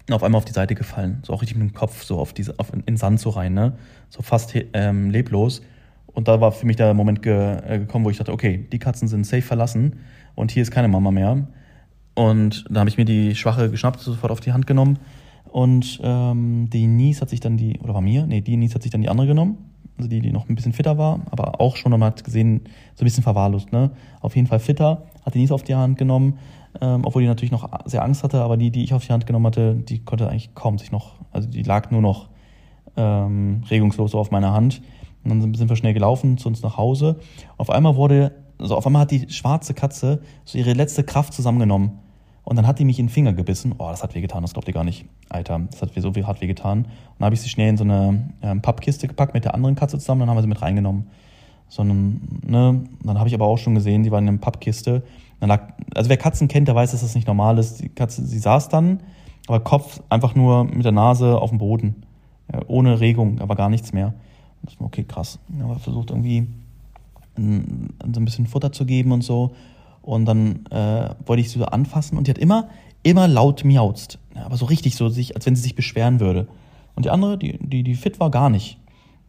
und 0.07 0.13
auf 0.13 0.21
einmal 0.21 0.37
auf 0.37 0.45
die 0.45 0.53
Seite 0.53 0.75
gefallen. 0.75 1.17
So 1.23 1.33
auch 1.33 1.41
richtig 1.41 1.57
mit 1.57 1.71
dem 1.71 1.73
Kopf 1.73 2.03
so 2.03 2.19
auf 2.19 2.31
diese, 2.31 2.59
auf, 2.59 2.71
in 2.85 2.95
Sand 2.95 3.19
so 3.19 3.31
rein, 3.31 3.55
ne? 3.55 3.73
So 4.09 4.21
fast 4.21 4.53
ähm, 4.73 5.09
leblos. 5.09 5.63
Und 6.05 6.27
da 6.27 6.41
war 6.41 6.51
für 6.51 6.67
mich 6.67 6.75
der 6.75 6.93
Moment 6.93 7.23
ge, 7.23 7.57
äh, 7.67 7.79
gekommen, 7.79 8.05
wo 8.05 8.11
ich 8.11 8.19
dachte, 8.19 8.33
okay, 8.33 8.67
die 8.71 8.77
Katzen 8.77 9.07
sind 9.07 9.25
safe 9.25 9.41
verlassen 9.41 9.95
und 10.35 10.51
hier 10.51 10.61
ist 10.61 10.69
keine 10.69 10.89
Mama 10.89 11.09
mehr. 11.09 11.47
Und 12.17 12.65
da 12.67 12.79
habe 12.79 12.89
ich 12.89 12.97
mir 12.97 13.05
die 13.05 13.35
Schwache 13.35 13.69
geschnappt, 13.69 13.99
sofort 13.99 14.31
auf 14.31 14.39
die 14.39 14.51
Hand 14.51 14.65
genommen. 14.65 14.97
Und 15.51 15.99
ähm, 16.01 16.67
die 16.67 16.87
Nies 16.87 17.21
hat 17.21 17.29
sich 17.29 17.41
dann 17.41 17.57
die, 17.57 17.79
oder 17.79 17.93
war 17.93 18.01
mir? 18.01 18.25
Nee, 18.25 18.41
die 18.41 18.57
Nies 18.57 18.73
hat 18.73 18.81
sich 18.81 18.89
dann 18.89 19.03
die 19.03 19.09
andere 19.09 19.27
genommen. 19.27 19.59
Also 19.99 20.09
die, 20.09 20.19
die 20.19 20.31
noch 20.31 20.49
ein 20.49 20.55
bisschen 20.55 20.73
fitter 20.73 20.97
war, 20.97 21.19
aber 21.29 21.61
auch 21.61 21.75
schon, 21.75 21.91
man 21.91 22.03
hat 22.03 22.23
gesehen, 22.23 22.61
so 22.95 23.03
ein 23.03 23.05
bisschen 23.05 23.21
verwahrlost, 23.21 23.71
ne? 23.71 23.91
Auf 24.19 24.35
jeden 24.35 24.47
Fall 24.47 24.59
fitter, 24.59 25.03
hat 25.23 25.35
die 25.35 25.39
Nies 25.39 25.51
auf 25.51 25.61
die 25.61 25.75
Hand 25.75 25.99
genommen, 25.99 26.39
ähm, 26.81 27.01
obwohl 27.03 27.21
die 27.21 27.27
natürlich 27.27 27.51
noch 27.51 27.69
sehr 27.85 28.03
Angst 28.03 28.23
hatte, 28.23 28.41
aber 28.41 28.57
die, 28.57 28.71
die 28.71 28.83
ich 28.83 28.95
auf 28.95 29.05
die 29.05 29.13
Hand 29.13 29.27
genommen 29.27 29.45
hatte, 29.45 29.75
die 29.75 29.99
konnte 29.99 30.27
eigentlich 30.27 30.55
kaum 30.55 30.79
sich 30.79 30.91
noch, 30.91 31.15
also 31.31 31.47
die 31.47 31.63
lag 31.63 31.91
nur 31.91 32.01
noch 32.01 32.29
ähm, 32.95 33.61
regungslos 33.69 34.11
so 34.11 34.19
auf 34.19 34.31
meiner 34.31 34.53
Hand. 34.53 34.81
Und 35.23 35.29
dann 35.29 35.53
sind 35.53 35.69
wir 35.69 35.75
schnell 35.75 35.93
gelaufen 35.93 36.39
zu 36.39 36.47
uns 36.47 36.63
nach 36.63 36.77
Hause. 36.77 37.19
Auf 37.57 37.69
einmal 37.69 37.95
wurde, 37.95 38.33
also 38.59 38.75
auf 38.75 38.85
einmal 38.87 39.03
hat 39.03 39.11
die 39.11 39.29
schwarze 39.29 39.75
Katze 39.75 40.21
so 40.45 40.57
ihre 40.57 40.73
letzte 40.73 41.03
Kraft 41.03 41.33
zusammengenommen. 41.33 41.99
Und 42.47 42.55
dann 42.55 42.65
hat 42.65 42.79
die 42.79 42.85
mich 42.85 42.97
in 42.97 43.07
den 43.07 43.11
Finger 43.11 43.33
gebissen. 43.33 43.75
Oh, 43.77 43.89
das 43.89 44.03
hat 44.03 44.15
wehgetan, 44.15 44.41
das 44.41 44.53
glaubt 44.53 44.69
ihr 44.69 44.73
gar 44.73 44.85
nicht. 44.85 45.03
Alter, 45.27 45.59
das 45.69 45.81
hat 45.81 45.91
so 45.93 46.13
hart 46.25 46.39
wehgetan. 46.39 46.85
Und 46.85 46.87
dann 47.19 47.25
habe 47.25 47.35
ich 47.35 47.41
sie 47.41 47.49
schnell 47.49 47.67
in 47.67 47.75
so 47.75 47.83
eine 47.83 48.29
ähm, 48.41 48.61
Pappkiste 48.61 49.09
gepackt 49.09 49.33
mit 49.33 49.43
der 49.43 49.53
anderen 49.53 49.75
Katze 49.75 49.99
zusammen, 49.99 50.21
dann 50.21 50.29
haben 50.29 50.37
wir 50.37 50.43
sie 50.43 50.47
mit 50.47 50.61
reingenommen. 50.61 51.07
So 51.67 51.83
ne, 51.83 52.85
dann 53.03 53.19
habe 53.19 53.27
ich 53.27 53.35
aber 53.35 53.45
auch 53.45 53.57
schon 53.57 53.75
gesehen, 53.75 54.03
die 54.03 54.11
war 54.11 54.19
in 54.19 54.29
einer 54.29 54.37
Pappkiste. 54.37 55.03
Dann 55.41 55.49
lag, 55.49 55.73
also 55.93 56.09
wer 56.09 56.15
Katzen 56.15 56.47
kennt, 56.47 56.69
der 56.69 56.75
weiß, 56.75 56.91
dass 56.91 57.01
das 57.01 57.15
nicht 57.15 57.27
normal 57.27 57.57
ist. 57.57 57.81
Die 57.81 57.89
Katze, 57.89 58.25
sie 58.25 58.39
saß 58.39 58.69
dann, 58.69 59.01
aber 59.47 59.59
Kopf 59.59 60.01
einfach 60.07 60.33
nur 60.33 60.63
mit 60.63 60.85
der 60.85 60.93
Nase 60.93 61.37
auf 61.37 61.49
dem 61.49 61.59
Boden. 61.59 62.05
Ja, 62.53 62.61
ohne 62.67 63.01
Regung, 63.01 63.41
aber 63.41 63.55
gar 63.57 63.67
nichts 63.67 63.91
mehr. 63.91 64.13
Okay, 64.79 65.03
krass. 65.03 65.37
Aber 65.61 65.79
versucht 65.79 66.11
irgendwie 66.11 66.47
so 67.35 67.43
ein 67.43 68.23
bisschen 68.23 68.47
Futter 68.47 68.71
zu 68.71 68.85
geben 68.85 69.11
und 69.11 69.25
so. 69.25 69.51
Und 70.07 70.23
dann 70.23 70.65
äh, 70.67 71.09
wollte 71.25 71.41
ich 71.41 71.51
sie 71.51 71.59
so 71.59 71.65
anfassen 71.65 72.17
und 72.17 72.27
die 72.27 72.31
hat 72.31 72.37
immer, 72.37 72.69
immer 73.03 73.27
laut 73.27 73.65
miauzt. 73.65 74.19
Ja, 74.33 74.45
aber 74.45 74.55
so 74.55 74.63
richtig 74.63 74.95
so, 74.95 75.09
sich, 75.09 75.35
als 75.35 75.45
wenn 75.45 75.53
sie 75.53 75.61
sich 75.61 75.75
beschweren 75.75 76.21
würde. 76.21 76.47
Und 76.95 77.03
die 77.03 77.09
andere, 77.09 77.37
die, 77.37 77.57
die, 77.59 77.83
die 77.83 77.95
fit 77.95 78.17
war, 78.17 78.31
gar 78.31 78.49
nicht. 78.49 78.77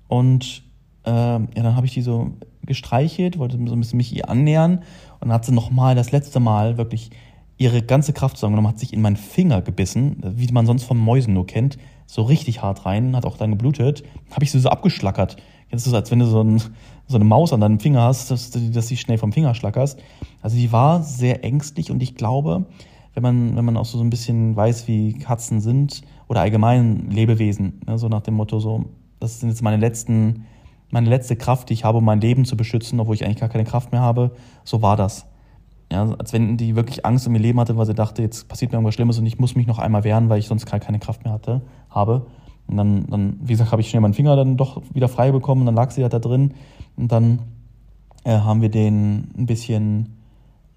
Und 0.06 0.62
äh, 1.04 1.10
ja, 1.10 1.48
dann 1.52 1.74
habe 1.74 1.86
ich 1.86 1.94
die 1.94 2.02
so 2.02 2.30
gestreichelt, 2.64 3.40
wollte 3.40 3.56
so 3.56 3.74
ein 3.74 3.80
bisschen 3.80 3.96
mich 3.96 4.14
ihr 4.14 4.30
annähern. 4.30 4.84
Und 5.18 5.22
dann 5.22 5.32
hat 5.32 5.44
sie 5.44 5.52
nochmal 5.52 5.96
das 5.96 6.12
letzte 6.12 6.38
Mal 6.38 6.78
wirklich 6.78 7.10
ihre 7.56 7.82
ganze 7.82 8.12
Kraft 8.12 8.36
zusammengenommen, 8.36 8.70
hat 8.70 8.78
sich 8.78 8.92
in 8.92 9.00
meinen 9.00 9.16
Finger 9.16 9.62
gebissen, 9.62 10.22
wie 10.36 10.46
man 10.52 10.64
sonst 10.64 10.84
von 10.84 10.96
Mäusen 10.96 11.34
nur 11.34 11.48
kennt, 11.48 11.76
so 12.06 12.22
richtig 12.22 12.62
hart 12.62 12.86
rein, 12.86 13.16
hat 13.16 13.26
auch 13.26 13.36
dann 13.36 13.50
geblutet, 13.50 14.04
habe 14.30 14.44
ich 14.44 14.52
sie 14.52 14.60
so 14.60 14.68
abgeschlackert. 14.68 15.38
Jetzt 15.70 15.82
ist 15.82 15.88
es, 15.88 15.94
als 15.94 16.10
wenn 16.10 16.20
du 16.20 16.26
so, 16.26 16.42
ein, 16.42 16.60
so 17.06 17.16
eine 17.16 17.24
Maus 17.24 17.52
an 17.52 17.60
deinem 17.60 17.80
Finger 17.80 18.02
hast, 18.02 18.30
dass, 18.30 18.50
dass 18.50 18.88
du 18.88 18.96
schnell 18.96 19.18
vom 19.18 19.32
Finger 19.32 19.54
schlackerst. 19.54 20.00
Also 20.42 20.56
die 20.56 20.72
war 20.72 21.02
sehr 21.02 21.44
ängstlich 21.44 21.90
und 21.90 22.02
ich 22.02 22.14
glaube, 22.14 22.66
wenn 23.14 23.22
man, 23.22 23.56
wenn 23.56 23.64
man 23.64 23.76
auch 23.76 23.84
so 23.84 24.00
ein 24.00 24.10
bisschen 24.10 24.56
weiß, 24.56 24.88
wie 24.88 25.14
Katzen 25.14 25.60
sind 25.60 26.02
oder 26.28 26.40
allgemein 26.40 27.10
Lebewesen, 27.10 27.80
ne, 27.86 27.98
so 27.98 28.08
nach 28.08 28.22
dem 28.22 28.34
Motto, 28.34 28.60
so, 28.60 28.86
das 29.20 29.40
sind 29.40 29.48
jetzt 29.48 29.62
meine 29.62 29.76
letzten, 29.76 30.46
meine 30.90 31.08
letzte 31.10 31.36
Kraft, 31.36 31.68
die 31.68 31.74
ich 31.74 31.84
habe, 31.84 31.98
um 31.98 32.04
mein 32.04 32.20
Leben 32.20 32.44
zu 32.44 32.56
beschützen, 32.56 33.00
obwohl 33.00 33.14
ich 33.14 33.24
eigentlich 33.24 33.40
gar 33.40 33.48
keine 33.48 33.64
Kraft 33.64 33.92
mehr 33.92 34.00
habe, 34.00 34.32
so 34.64 34.82
war 34.82 34.96
das. 34.96 35.26
Ja, 35.90 36.14
als 36.18 36.32
wenn 36.32 36.56
die 36.58 36.76
wirklich 36.76 37.06
Angst 37.06 37.26
um 37.26 37.34
ihr 37.34 37.40
Leben 37.40 37.58
hatte, 37.58 37.76
weil 37.76 37.86
sie 37.86 37.94
dachte, 37.94 38.22
jetzt 38.22 38.46
passiert 38.46 38.72
mir 38.72 38.76
irgendwas 38.76 38.94
Schlimmes 38.94 39.18
und 39.18 39.26
ich 39.26 39.38
muss 39.38 39.56
mich 39.56 39.66
noch 39.66 39.78
einmal 39.78 40.04
wehren, 40.04 40.28
weil 40.28 40.38
ich 40.38 40.46
sonst 40.46 40.66
gar 40.66 40.80
keine 40.80 40.98
Kraft 40.98 41.24
mehr 41.24 41.32
hatte, 41.32 41.62
habe. 41.88 42.26
Und 42.68 42.76
dann, 42.76 43.06
dann 43.06 43.40
wie 43.42 43.52
gesagt, 43.52 43.72
habe 43.72 43.80
ich 43.82 43.90
schnell 43.90 44.02
meinen 44.02 44.14
Finger 44.14 44.36
dann 44.36 44.56
doch 44.56 44.82
wieder 44.92 45.08
frei 45.08 45.32
bekommen, 45.32 45.62
und 45.62 45.66
dann 45.66 45.74
lag 45.74 45.90
sie 45.90 46.02
halt 46.02 46.12
da 46.12 46.18
drin. 46.18 46.54
Und 46.96 47.10
dann 47.10 47.40
äh, 48.24 48.38
haben 48.38 48.62
wir 48.62 48.68
den 48.68 49.28
ein 49.36 49.46
bisschen, 49.46 50.16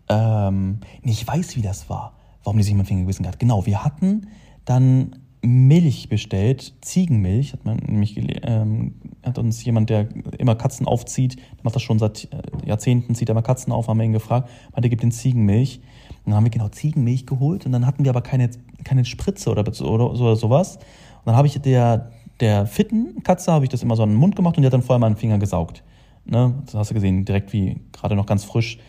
ähm, 0.09 0.79
ich 1.03 1.27
weiß, 1.27 1.55
wie 1.57 1.61
das 1.61 1.89
war, 1.89 2.13
warum 2.43 2.57
die 2.57 2.63
sich 2.63 2.73
meinen 2.73 2.85
Finger 2.85 3.03
gewissen 3.03 3.27
hat. 3.27 3.39
Genau, 3.39 3.65
wir 3.65 3.83
hatten 3.83 4.27
dann 4.65 5.15
Milch 5.43 6.07
bestellt, 6.07 6.75
Ziegenmilch, 6.81 7.53
hat 7.53 7.65
man 7.65 7.77
nämlich 7.77 8.15
ähm, 8.43 8.93
hat 9.23 9.39
uns 9.39 9.63
jemand, 9.65 9.89
der 9.89 10.07
immer 10.37 10.55
Katzen 10.55 10.85
aufzieht, 10.85 11.37
der 11.37 11.63
macht 11.63 11.75
das 11.75 11.81
schon 11.81 11.97
seit 11.97 12.25
äh, 12.31 12.67
Jahrzehnten, 12.67 13.15
zieht 13.15 13.27
er 13.27 13.35
mal 13.35 13.41
Katzen 13.41 13.73
auf, 13.73 13.87
haben 13.87 13.97
wir 13.97 14.05
ihn 14.05 14.13
gefragt, 14.13 14.49
meinte, 14.73 14.89
gibt 14.89 15.01
den 15.01 15.11
Ziegenmilch. 15.11 15.81
dann 16.25 16.35
haben 16.35 16.43
wir 16.43 16.51
genau 16.51 16.69
Ziegenmilch 16.69 17.25
geholt 17.25 17.65
und 17.65 17.71
dann 17.71 17.87
hatten 17.87 18.03
wir 18.03 18.11
aber 18.11 18.21
keine, 18.21 18.51
keine 18.83 19.03
Spritze 19.03 19.49
oder, 19.49 19.63
oder, 19.81 20.11
oder 20.11 20.35
sowas. 20.35 20.77
Und 21.23 21.27
dann 21.27 21.35
habe 21.35 21.47
ich 21.47 21.59
der, 21.61 22.11
der 22.39 22.65
fitten 22.65 23.23
Katze, 23.23 23.51
habe 23.51 23.65
ich 23.65 23.69
das 23.69 23.83
immer 23.83 23.95
so 23.95 24.03
an 24.03 24.09
den 24.09 24.17
Mund 24.17 24.35
gemacht 24.35 24.57
und 24.57 24.63
die 24.63 24.65
hat 24.65 24.73
dann 24.73 24.81
vorher 24.81 24.99
mal 24.99 25.07
einen 25.07 25.15
Finger 25.15 25.37
gesaugt. 25.37 25.83
Ne? 26.25 26.55
Das 26.65 26.75
hast 26.75 26.89
du 26.91 26.95
gesehen, 26.95 27.25
direkt 27.25 27.53
wie 27.53 27.79
gerade 27.91 28.15
noch 28.15 28.25
ganz 28.25 28.43
frisch, 28.43 28.79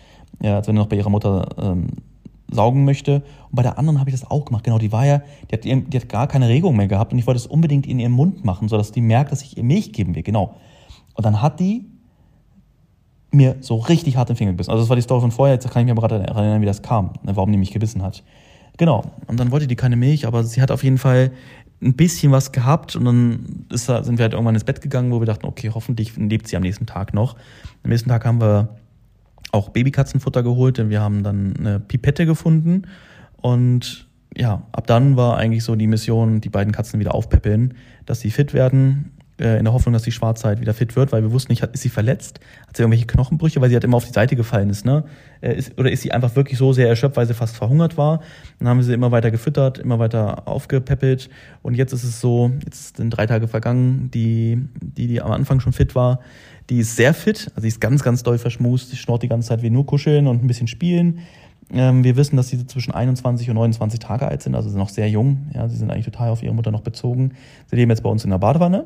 ja, 0.41 0.57
als 0.57 0.69
wenn 0.69 0.75
noch 0.75 0.87
bei 0.87 0.97
ihrer 0.97 1.11
Mutter 1.11 1.49
ähm, 1.59 1.89
saugen 2.51 2.85
möchte. 2.85 3.23
Und 3.51 3.57
bei 3.57 3.63
der 3.63 3.79
anderen 3.79 4.01
habe 4.01 4.11
ich 4.11 4.19
das 4.19 4.31
auch 4.31 4.45
gemacht. 4.45 4.65
Genau, 4.65 4.79
die 4.79 4.93
war 4.93 5.07
ja, 5.07 5.23
die 5.51 5.57
hat, 5.57 5.65
die 5.65 5.97
hat 5.97 6.09
gar 6.09 6.27
keine 6.27 6.49
Regung 6.49 6.77
mehr 6.77 6.89
gehabt 6.89 7.13
und 7.13 7.19
ich 7.19 7.27
wollte 7.27 7.39
es 7.39 7.47
unbedingt 7.47 7.87
in 7.87 7.99
ihrem 7.99 8.13
Mund 8.13 8.45
machen, 8.45 8.69
sodass 8.69 8.93
die 8.93 9.01
merkt, 9.01 9.33
dass 9.33 9.43
ich 9.43 9.57
ihr 9.57 9.65
Milch 9.65 9.93
geben 9.93 10.15
will. 10.15 10.23
Genau. 10.23 10.57
Und 11.15 11.25
dann 11.25 11.43
hat 11.43 11.61
die 11.61 11.87
mir 13.31 13.57
so 13.61 13.77
richtig 13.77 14.17
hart 14.17 14.29
den 14.29 14.37
Finger 14.37 14.53
gebissen. 14.53 14.71
Also 14.71 14.83
das 14.83 14.89
war 14.89 14.97
die 14.97 15.03
Story 15.03 15.21
von 15.23 15.31
vorher, 15.31 15.55
jetzt 15.55 15.69
kann 15.71 15.87
ich 15.87 15.93
mir 15.93 15.99
gerade 15.99 16.27
erinnern, 16.27 16.61
wie 16.61 16.67
das 16.67 16.83
kam, 16.83 17.15
ne, 17.23 17.35
warum 17.35 17.51
die 17.51 17.59
mich 17.59 17.71
gebissen 17.71 18.03
hat. 18.03 18.23
Genau. 18.77 19.03
Und 19.27 19.41
dann 19.41 19.51
wollte 19.51 19.67
die 19.67 19.77
keine 19.77 19.97
Milch, 19.97 20.27
aber 20.27 20.45
sie 20.45 20.61
hat 20.61 20.71
auf 20.71 20.85
jeden 20.85 20.99
Fall 20.99 21.33
ein 21.83 21.95
bisschen 21.95 22.33
was 22.33 22.53
gehabt 22.53 22.97
und 22.97 23.05
dann 23.05 23.67
ist, 23.71 23.87
sind 23.87 24.19
wir 24.19 24.23
halt 24.23 24.35
irgendwann 24.35 24.55
ins 24.55 24.65
Bett 24.65 24.81
gegangen, 24.81 25.11
wo 25.11 25.21
wir 25.21 25.27
dachten, 25.27 25.47
okay, 25.47 25.71
hoffentlich 25.75 26.17
lebt 26.17 26.47
sie 26.47 26.57
am 26.57 26.63
nächsten 26.63 26.87
Tag 26.87 27.13
noch. 27.13 27.37
Am 27.83 27.91
nächsten 27.91 28.09
Tag 28.09 28.25
haben 28.25 28.41
wir 28.41 28.77
auch 29.51 29.71
Babykatzenfutter 29.71 30.43
geholt, 30.43 30.79
denn 30.79 30.91
wir 30.91 31.01
haben 31.01 31.23
dann 31.23 31.57
eine 31.57 31.81
Pipette 31.81 32.25
gefunden 32.25 32.83
und 33.37 34.09
ja, 34.35 34.63
ab 34.73 34.87
dann 34.87 35.17
war 35.17 35.37
eigentlich 35.37 35.65
so 35.65 35.77
die 35.77 35.87
Mission, 35.87 36.41
die 36.41 36.49
beiden 36.49 36.73
Katzen 36.73 37.01
wieder 37.01 37.15
aufpäppeln, 37.15 37.75
dass 38.07 38.21
sie 38.21 38.31
fit 38.31 38.55
werden 38.55 39.11
in 39.39 39.65
der 39.65 39.73
Hoffnung, 39.73 39.93
dass 39.93 40.03
die 40.03 40.13
Schwarze 40.13 40.47
halt 40.47 40.61
wieder 40.61 40.75
fit 40.75 40.95
wird, 40.95 41.11
weil 41.11 41.23
wir 41.23 41.33
wussten 41.33 41.53
nicht, 41.53 41.63
ist 41.63 41.83
sie 41.83 41.89
verletzt? 41.89 42.39
Hat 42.69 42.77
sie 42.77 42.83
irgendwelche 42.83 43.07
Knochenbrüche, 43.07 43.61
weil 43.61 43.71
sie 43.71 43.75
halt 43.75 43.85
immer 43.85 43.97
auf 43.97 44.05
die 44.05 44.13
Seite 44.13 44.37
gefallen 44.37 44.71
ist, 44.71 44.85
ne? 44.85 45.05
Äh, 45.41 45.57
ist, 45.57 45.79
oder 45.79 45.91
ist 45.91 46.03
sie 46.03 46.13
einfach 46.13 46.37
wirklich 46.37 46.59
so 46.59 46.73
sehr 46.73 46.89
erschöpft, 46.89 47.17
weil 47.17 47.27
sie 47.27 47.35
fast 47.35 47.57
verhungert 47.57 47.97
war? 47.97 48.21
Dann 48.59 48.69
haben 48.69 48.79
wir 48.79 48.85
sie 48.85 48.93
immer 48.93 49.11
weiter 49.11 49.31
gefüttert, 49.31 49.79
immer 49.79 49.99
weiter 49.99 50.47
aufgepäppelt 50.47 51.31
und 51.63 51.75
jetzt 51.75 51.93
ist 51.93 52.05
es 52.05 52.21
so, 52.21 52.51
jetzt 52.65 52.99
sind 52.99 53.11
drei 53.11 53.27
Tage 53.27 53.49
vergangen, 53.49 54.11
die, 54.13 54.59
die, 54.81 55.09
die 55.09 55.23
am 55.23 55.33
Anfang 55.33 55.61
schon 55.61 55.73
fit 55.73 55.95
war, 55.95 56.21
die 56.71 56.79
ist 56.79 56.97
sehr 56.97 57.15
fit, 57.15 57.49
also 57.51 57.63
sie 57.63 57.69
ist 57.69 57.81
ganz, 57.81 58.03
ganz 58.03 58.23
doll 58.23 58.39
verschmust, 58.39 58.91
sie 58.91 58.97
schnort 58.97 59.23
die 59.23 59.29
ganze 59.29 59.49
Zeit 59.49 59.63
wie 59.63 59.71
nur 59.71 59.87
kuscheln 59.87 60.27
und 60.27 60.45
ein 60.45 60.47
bisschen 60.47 60.69
spielen. 60.69 61.21
Ähm, 61.73 62.05
wir 62.05 62.17
wissen, 62.17 62.37
dass 62.37 62.49
sie 62.49 62.67
zwischen 62.67 62.93
21 62.93 63.49
und 63.49 63.55
29 63.55 63.99
Tage 63.99 64.29
alt 64.29 64.43
sind, 64.43 64.55
also 64.55 64.69
sind 64.69 64.79
noch 64.79 64.91
sehr 64.91 65.09
jung. 65.09 65.51
Ja, 65.55 65.69
sie 65.69 65.77
sind 65.77 65.91
eigentlich 65.91 66.05
total 66.05 66.29
auf 66.29 66.43
ihre 66.43 66.55
Mutter 66.55 66.71
noch 66.71 66.83
bezogen. 66.83 67.33
Sie 67.67 67.77
leben 67.77 67.91
jetzt 67.91 68.03
bei 68.03 68.11
uns 68.11 68.25
in 68.25 68.31
der 68.31 68.39
Badewanne. 68.39 68.85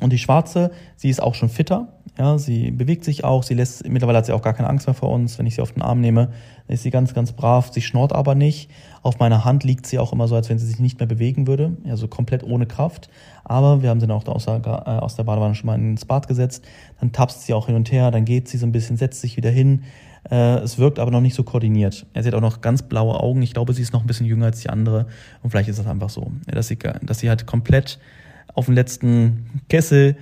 Und 0.00 0.12
die 0.12 0.18
Schwarze, 0.18 0.70
sie 0.96 1.10
ist 1.10 1.20
auch 1.20 1.34
schon 1.34 1.48
fitter. 1.48 1.88
Ja, 2.18 2.38
sie 2.38 2.70
bewegt 2.70 3.04
sich 3.04 3.24
auch. 3.24 3.42
Sie 3.42 3.54
lässt, 3.54 3.88
mittlerweile 3.88 4.18
hat 4.18 4.26
sie 4.26 4.32
auch 4.32 4.42
gar 4.42 4.52
keine 4.52 4.68
Angst 4.68 4.86
mehr 4.86 4.94
vor 4.94 5.10
uns. 5.10 5.38
Wenn 5.38 5.46
ich 5.46 5.54
sie 5.54 5.62
auf 5.62 5.72
den 5.72 5.82
Arm 5.82 6.00
nehme, 6.00 6.30
ist 6.66 6.82
sie 6.82 6.90
ganz, 6.90 7.14
ganz 7.14 7.32
brav. 7.32 7.70
Sie 7.72 7.80
schnort 7.80 8.12
aber 8.12 8.34
nicht. 8.34 8.70
Auf 9.02 9.18
meiner 9.18 9.44
Hand 9.44 9.64
liegt 9.64 9.86
sie 9.86 9.98
auch 9.98 10.12
immer 10.12 10.26
so, 10.26 10.34
als 10.34 10.48
wenn 10.48 10.58
sie 10.58 10.66
sich 10.66 10.80
nicht 10.80 10.98
mehr 10.98 11.06
bewegen 11.06 11.46
würde. 11.46 11.76
Also 11.88 12.08
komplett 12.08 12.42
ohne 12.42 12.66
Kraft. 12.66 13.08
Aber 13.44 13.82
wir 13.82 13.90
haben 13.90 14.00
sie 14.00 14.06
dann 14.06 14.16
auch 14.16 14.26
aus 14.26 14.46
der, 14.46 14.62
äh, 14.64 14.90
aus 14.98 15.16
der 15.16 15.24
Badewanne 15.24 15.54
schon 15.54 15.66
mal 15.66 15.76
ins 15.76 16.04
Bad 16.04 16.26
gesetzt. 16.26 16.64
Dann 17.00 17.12
tapst 17.12 17.42
sie 17.42 17.54
auch 17.54 17.66
hin 17.66 17.76
und 17.76 17.90
her. 17.92 18.10
Dann 18.10 18.24
geht 18.24 18.48
sie 18.48 18.58
so 18.58 18.66
ein 18.66 18.72
bisschen, 18.72 18.96
setzt 18.96 19.20
sich 19.20 19.36
wieder 19.36 19.50
hin. 19.50 19.84
Äh, 20.30 20.58
es 20.58 20.78
wirkt 20.78 20.98
aber 20.98 21.10
noch 21.10 21.20
nicht 21.20 21.34
so 21.34 21.42
koordiniert. 21.42 22.06
sie 22.14 22.26
hat 22.26 22.34
auch 22.34 22.40
noch 22.40 22.60
ganz 22.60 22.82
blaue 22.82 23.18
Augen. 23.20 23.42
Ich 23.42 23.54
glaube, 23.54 23.72
sie 23.72 23.82
ist 23.82 23.92
noch 23.92 24.00
ein 24.00 24.06
bisschen 24.06 24.26
jünger 24.26 24.46
als 24.46 24.60
die 24.60 24.70
andere. 24.70 25.06
Und 25.42 25.50
vielleicht 25.50 25.68
ist 25.68 25.78
das 25.78 25.86
einfach 25.86 26.10
so, 26.10 26.32
dass 26.46 26.68
sie, 26.68 26.78
dass 27.02 27.20
sie 27.20 27.28
halt 27.28 27.46
komplett 27.46 27.98
auf 28.54 28.66
den 28.66 28.74
letzten 28.74 29.62
Kessel 29.68 30.16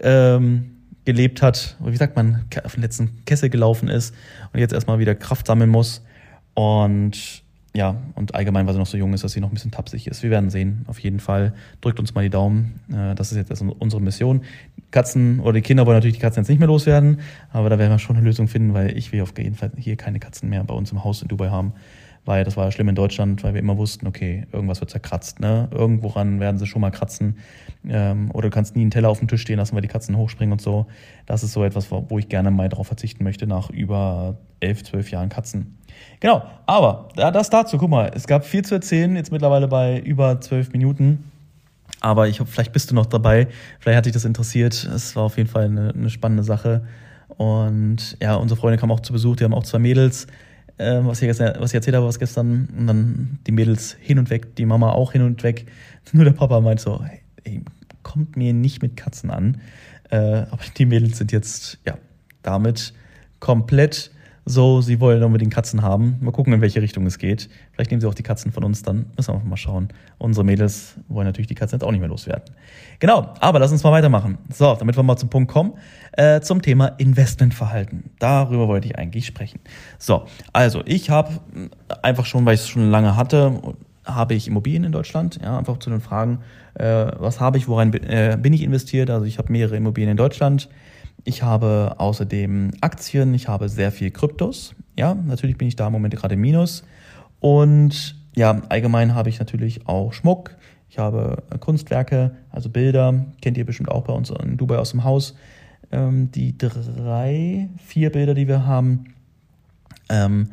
ähm, 0.00 0.76
gelebt 1.04 1.42
hat, 1.42 1.76
oder 1.80 1.92
wie 1.92 1.96
sagt 1.96 2.16
man, 2.16 2.44
auf 2.64 2.74
den 2.74 2.82
letzten 2.82 3.24
Kessel 3.24 3.48
gelaufen 3.48 3.88
ist 3.88 4.14
und 4.52 4.60
jetzt 4.60 4.74
erstmal 4.74 4.98
wieder 4.98 5.14
Kraft 5.14 5.46
sammeln 5.46 5.70
muss. 5.70 6.02
Und 6.54 7.42
ja, 7.74 7.96
und 8.14 8.34
allgemein, 8.34 8.66
weil 8.66 8.74
sie 8.74 8.78
noch 8.78 8.86
so 8.86 8.96
jung 8.96 9.12
ist, 9.14 9.24
dass 9.24 9.32
sie 9.32 9.40
noch 9.40 9.50
ein 9.50 9.54
bisschen 9.54 9.70
tapsig 9.70 10.06
ist. 10.06 10.22
Wir 10.22 10.30
werden 10.30 10.50
sehen, 10.50 10.84
auf 10.86 10.98
jeden 10.98 11.20
Fall. 11.20 11.54
Drückt 11.80 12.00
uns 12.00 12.14
mal 12.14 12.22
die 12.22 12.30
Daumen. 12.30 12.80
Äh, 12.90 13.14
das 13.14 13.32
ist 13.32 13.38
jetzt 13.38 13.62
unsere 13.62 14.02
Mission. 14.02 14.42
Katzen 14.90 15.40
oder 15.40 15.52
die 15.52 15.60
Kinder 15.60 15.86
wollen 15.86 15.96
natürlich 15.96 16.16
die 16.16 16.22
Katzen 16.22 16.42
jetzt 16.42 16.48
nicht 16.48 16.58
mehr 16.58 16.68
loswerden, 16.68 17.20
aber 17.52 17.68
da 17.68 17.78
werden 17.78 17.90
wir 17.90 17.98
schon 17.98 18.16
eine 18.16 18.24
Lösung 18.24 18.48
finden, 18.48 18.72
weil 18.74 18.96
ich 18.96 19.12
will 19.12 19.20
auf 19.20 19.36
jeden 19.38 19.54
Fall 19.54 19.70
hier 19.76 19.96
keine 19.96 20.18
Katzen 20.18 20.48
mehr 20.48 20.64
bei 20.64 20.74
uns 20.74 20.92
im 20.92 21.04
Haus 21.04 21.20
in 21.22 21.28
Dubai 21.28 21.50
haben 21.50 21.74
weil 22.28 22.44
das 22.44 22.58
war 22.58 22.66
ja 22.66 22.72
schlimm 22.72 22.90
in 22.90 22.94
Deutschland, 22.94 23.42
weil 23.42 23.54
wir 23.54 23.60
immer 23.60 23.78
wussten, 23.78 24.06
okay, 24.06 24.46
irgendwas 24.52 24.80
wird 24.80 24.90
zerkratzt, 24.90 25.40
ne? 25.40 25.66
Irgendworan 25.70 26.40
werden 26.40 26.58
sie 26.58 26.66
schon 26.66 26.82
mal 26.82 26.90
kratzen. 26.90 27.38
Ähm, 27.88 28.30
oder 28.34 28.50
du 28.50 28.54
kannst 28.54 28.76
nie 28.76 28.82
einen 28.82 28.90
Teller 28.90 29.08
auf 29.08 29.18
dem 29.18 29.28
Tisch 29.28 29.40
stehen 29.40 29.56
lassen, 29.56 29.74
weil 29.74 29.80
die 29.80 29.88
Katzen 29.88 30.14
hochspringen 30.14 30.52
und 30.52 30.60
so. 30.60 30.84
Das 31.24 31.42
ist 31.42 31.54
so 31.54 31.64
etwas, 31.64 31.90
wo 31.90 32.18
ich 32.18 32.28
gerne 32.28 32.50
mal 32.50 32.68
darauf 32.68 32.86
verzichten 32.86 33.24
möchte, 33.24 33.46
nach 33.46 33.70
über 33.70 34.36
elf, 34.60 34.84
zwölf 34.84 35.10
Jahren 35.10 35.30
Katzen. 35.30 35.78
Genau, 36.20 36.42
aber 36.66 37.08
das 37.16 37.48
dazu, 37.48 37.78
guck 37.78 37.88
mal, 37.88 38.10
es 38.14 38.26
gab 38.26 38.44
viel 38.44 38.62
zu 38.62 38.74
erzählen, 38.74 39.16
jetzt 39.16 39.32
mittlerweile 39.32 39.66
bei 39.66 39.98
über 39.98 40.38
zwölf 40.42 40.70
Minuten. 40.72 41.30
Aber 42.00 42.28
ich 42.28 42.40
hoffe, 42.40 42.52
vielleicht 42.52 42.74
bist 42.74 42.90
du 42.90 42.94
noch 42.94 43.06
dabei, 43.06 43.48
vielleicht 43.80 43.96
hat 43.96 44.04
dich 44.04 44.12
das 44.12 44.26
interessiert. 44.26 44.74
Es 44.84 45.16
war 45.16 45.22
auf 45.22 45.38
jeden 45.38 45.48
Fall 45.48 45.64
eine, 45.64 45.94
eine 45.94 46.10
spannende 46.10 46.42
Sache. 46.42 46.84
Und 47.38 48.18
ja, 48.20 48.34
unsere 48.34 48.60
Freunde 48.60 48.76
kamen 48.76 48.92
auch 48.92 49.00
zu 49.00 49.14
Besuch, 49.14 49.36
die 49.36 49.44
haben 49.44 49.54
auch 49.54 49.64
zwei 49.64 49.78
Mädels 49.78 50.26
äh, 50.78 51.00
was, 51.02 51.22
ich, 51.22 51.28
was 51.28 51.70
ich 51.70 51.74
erzählt 51.74 51.96
habe, 51.96 52.06
was 52.06 52.18
gestern. 52.18 52.68
Und 52.76 52.86
dann 52.86 53.38
die 53.46 53.52
Mädels 53.52 53.96
hin 54.00 54.18
und 54.18 54.30
weg, 54.30 54.56
die 54.56 54.66
Mama 54.66 54.92
auch 54.92 55.12
hin 55.12 55.22
und 55.22 55.42
weg. 55.42 55.66
Nur 56.12 56.24
der 56.24 56.32
Papa 56.32 56.60
meint 56.60 56.80
so, 56.80 57.04
ey, 57.44 57.62
kommt 58.02 58.36
mir 58.36 58.52
nicht 58.52 58.82
mit 58.82 58.96
Katzen 58.96 59.30
an. 59.30 59.60
Äh, 60.10 60.16
aber 60.16 60.62
die 60.76 60.86
Mädels 60.86 61.18
sind 61.18 61.32
jetzt, 61.32 61.78
ja, 61.86 61.98
damit 62.42 62.94
komplett 63.40 64.10
so, 64.48 64.80
sie 64.80 64.98
wollen 64.98 65.22
unbedingt 65.22 65.52
Katzen 65.52 65.82
haben. 65.82 66.16
Mal 66.20 66.32
gucken, 66.32 66.52
in 66.52 66.60
welche 66.60 66.80
Richtung 66.80 67.06
es 67.06 67.18
geht. 67.18 67.50
Vielleicht 67.72 67.90
nehmen 67.90 68.00
sie 68.00 68.06
auch 68.06 68.14
die 68.14 68.22
Katzen 68.22 68.50
von 68.50 68.64
uns, 68.64 68.82
dann 68.82 69.06
müssen 69.16 69.34
wir 69.34 69.40
mal 69.44 69.56
schauen. 69.56 69.88
Unsere 70.16 70.44
Mädels 70.44 70.94
wollen 71.08 71.26
natürlich 71.26 71.48
die 71.48 71.54
Katzen 71.54 71.76
jetzt 71.76 71.84
auch 71.84 71.90
nicht 71.90 72.00
mehr 72.00 72.08
loswerden. 72.08 72.54
Genau, 72.98 73.34
aber 73.40 73.58
lass 73.58 73.70
uns 73.70 73.84
mal 73.84 73.92
weitermachen. 73.92 74.38
So, 74.50 74.74
damit 74.74 74.96
wir 74.96 75.02
mal 75.02 75.16
zum 75.16 75.28
Punkt 75.28 75.52
kommen, 75.52 75.74
äh, 76.12 76.40
zum 76.40 76.62
Thema 76.62 76.86
Investmentverhalten. 76.86 78.10
Darüber 78.18 78.68
wollte 78.68 78.88
ich 78.88 78.98
eigentlich 78.98 79.26
sprechen. 79.26 79.60
So, 79.98 80.24
also 80.52 80.82
ich 80.86 81.10
habe 81.10 81.40
einfach 82.02 82.24
schon, 82.24 82.46
weil 82.46 82.54
ich 82.54 82.60
es 82.60 82.68
schon 82.68 82.90
lange 82.90 83.16
hatte, 83.16 83.60
habe 84.04 84.34
ich 84.34 84.48
Immobilien 84.48 84.84
in 84.84 84.92
Deutschland? 84.92 85.38
Ja, 85.42 85.58
einfach 85.58 85.78
zu 85.78 85.90
den 85.90 86.00
Fragen, 86.00 86.38
äh, 86.74 87.06
was 87.18 87.40
habe 87.40 87.58
ich, 87.58 87.68
worein 87.68 87.92
äh, 87.92 88.38
bin 88.40 88.52
ich 88.52 88.62
investiert? 88.62 89.10
Also 89.10 89.26
ich 89.26 89.38
habe 89.38 89.52
mehrere 89.52 89.76
Immobilien 89.76 90.12
in 90.12 90.16
Deutschland. 90.16 90.68
Ich 91.28 91.42
habe 91.42 91.96
außerdem 91.98 92.70
Aktien, 92.80 93.34
ich 93.34 93.48
habe 93.48 93.68
sehr 93.68 93.92
viel 93.92 94.10
Kryptos. 94.10 94.74
Ja, 94.96 95.12
natürlich 95.12 95.58
bin 95.58 95.68
ich 95.68 95.76
da 95.76 95.88
im 95.88 95.92
Moment 95.92 96.16
gerade 96.16 96.36
im 96.36 96.40
Minus. 96.40 96.84
Und 97.38 98.16
ja, 98.34 98.62
allgemein 98.70 99.14
habe 99.14 99.28
ich 99.28 99.38
natürlich 99.38 99.86
auch 99.86 100.14
Schmuck. 100.14 100.56
Ich 100.88 100.98
habe 100.98 101.42
Kunstwerke, 101.60 102.34
also 102.50 102.70
Bilder, 102.70 103.26
kennt 103.42 103.58
ihr 103.58 103.66
bestimmt 103.66 103.90
auch 103.90 104.04
bei 104.04 104.14
uns 104.14 104.30
in 104.30 104.56
Dubai 104.56 104.78
aus 104.78 104.92
dem 104.92 105.04
Haus. 105.04 105.34
Ähm, 105.92 106.30
die 106.30 106.56
drei, 106.56 107.68
vier 107.84 108.10
Bilder, 108.10 108.32
die 108.32 108.48
wir 108.48 108.64
haben. 108.64 109.12
Ähm, 110.08 110.52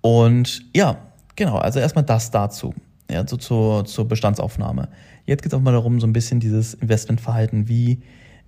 und 0.00 0.64
ja, 0.74 0.96
genau, 1.36 1.58
also 1.58 1.78
erstmal 1.78 2.04
das 2.04 2.32
dazu, 2.32 2.74
ja, 3.08 3.24
so 3.28 3.36
zur, 3.36 3.84
zur 3.84 4.08
Bestandsaufnahme. 4.08 4.88
Jetzt 5.24 5.44
geht 5.44 5.52
es 5.52 5.56
auch 5.56 5.62
mal 5.62 5.70
darum, 5.70 6.00
so 6.00 6.06
ein 6.08 6.12
bisschen 6.12 6.40
dieses 6.40 6.74
Investmentverhalten, 6.74 7.68
wie 7.68 8.02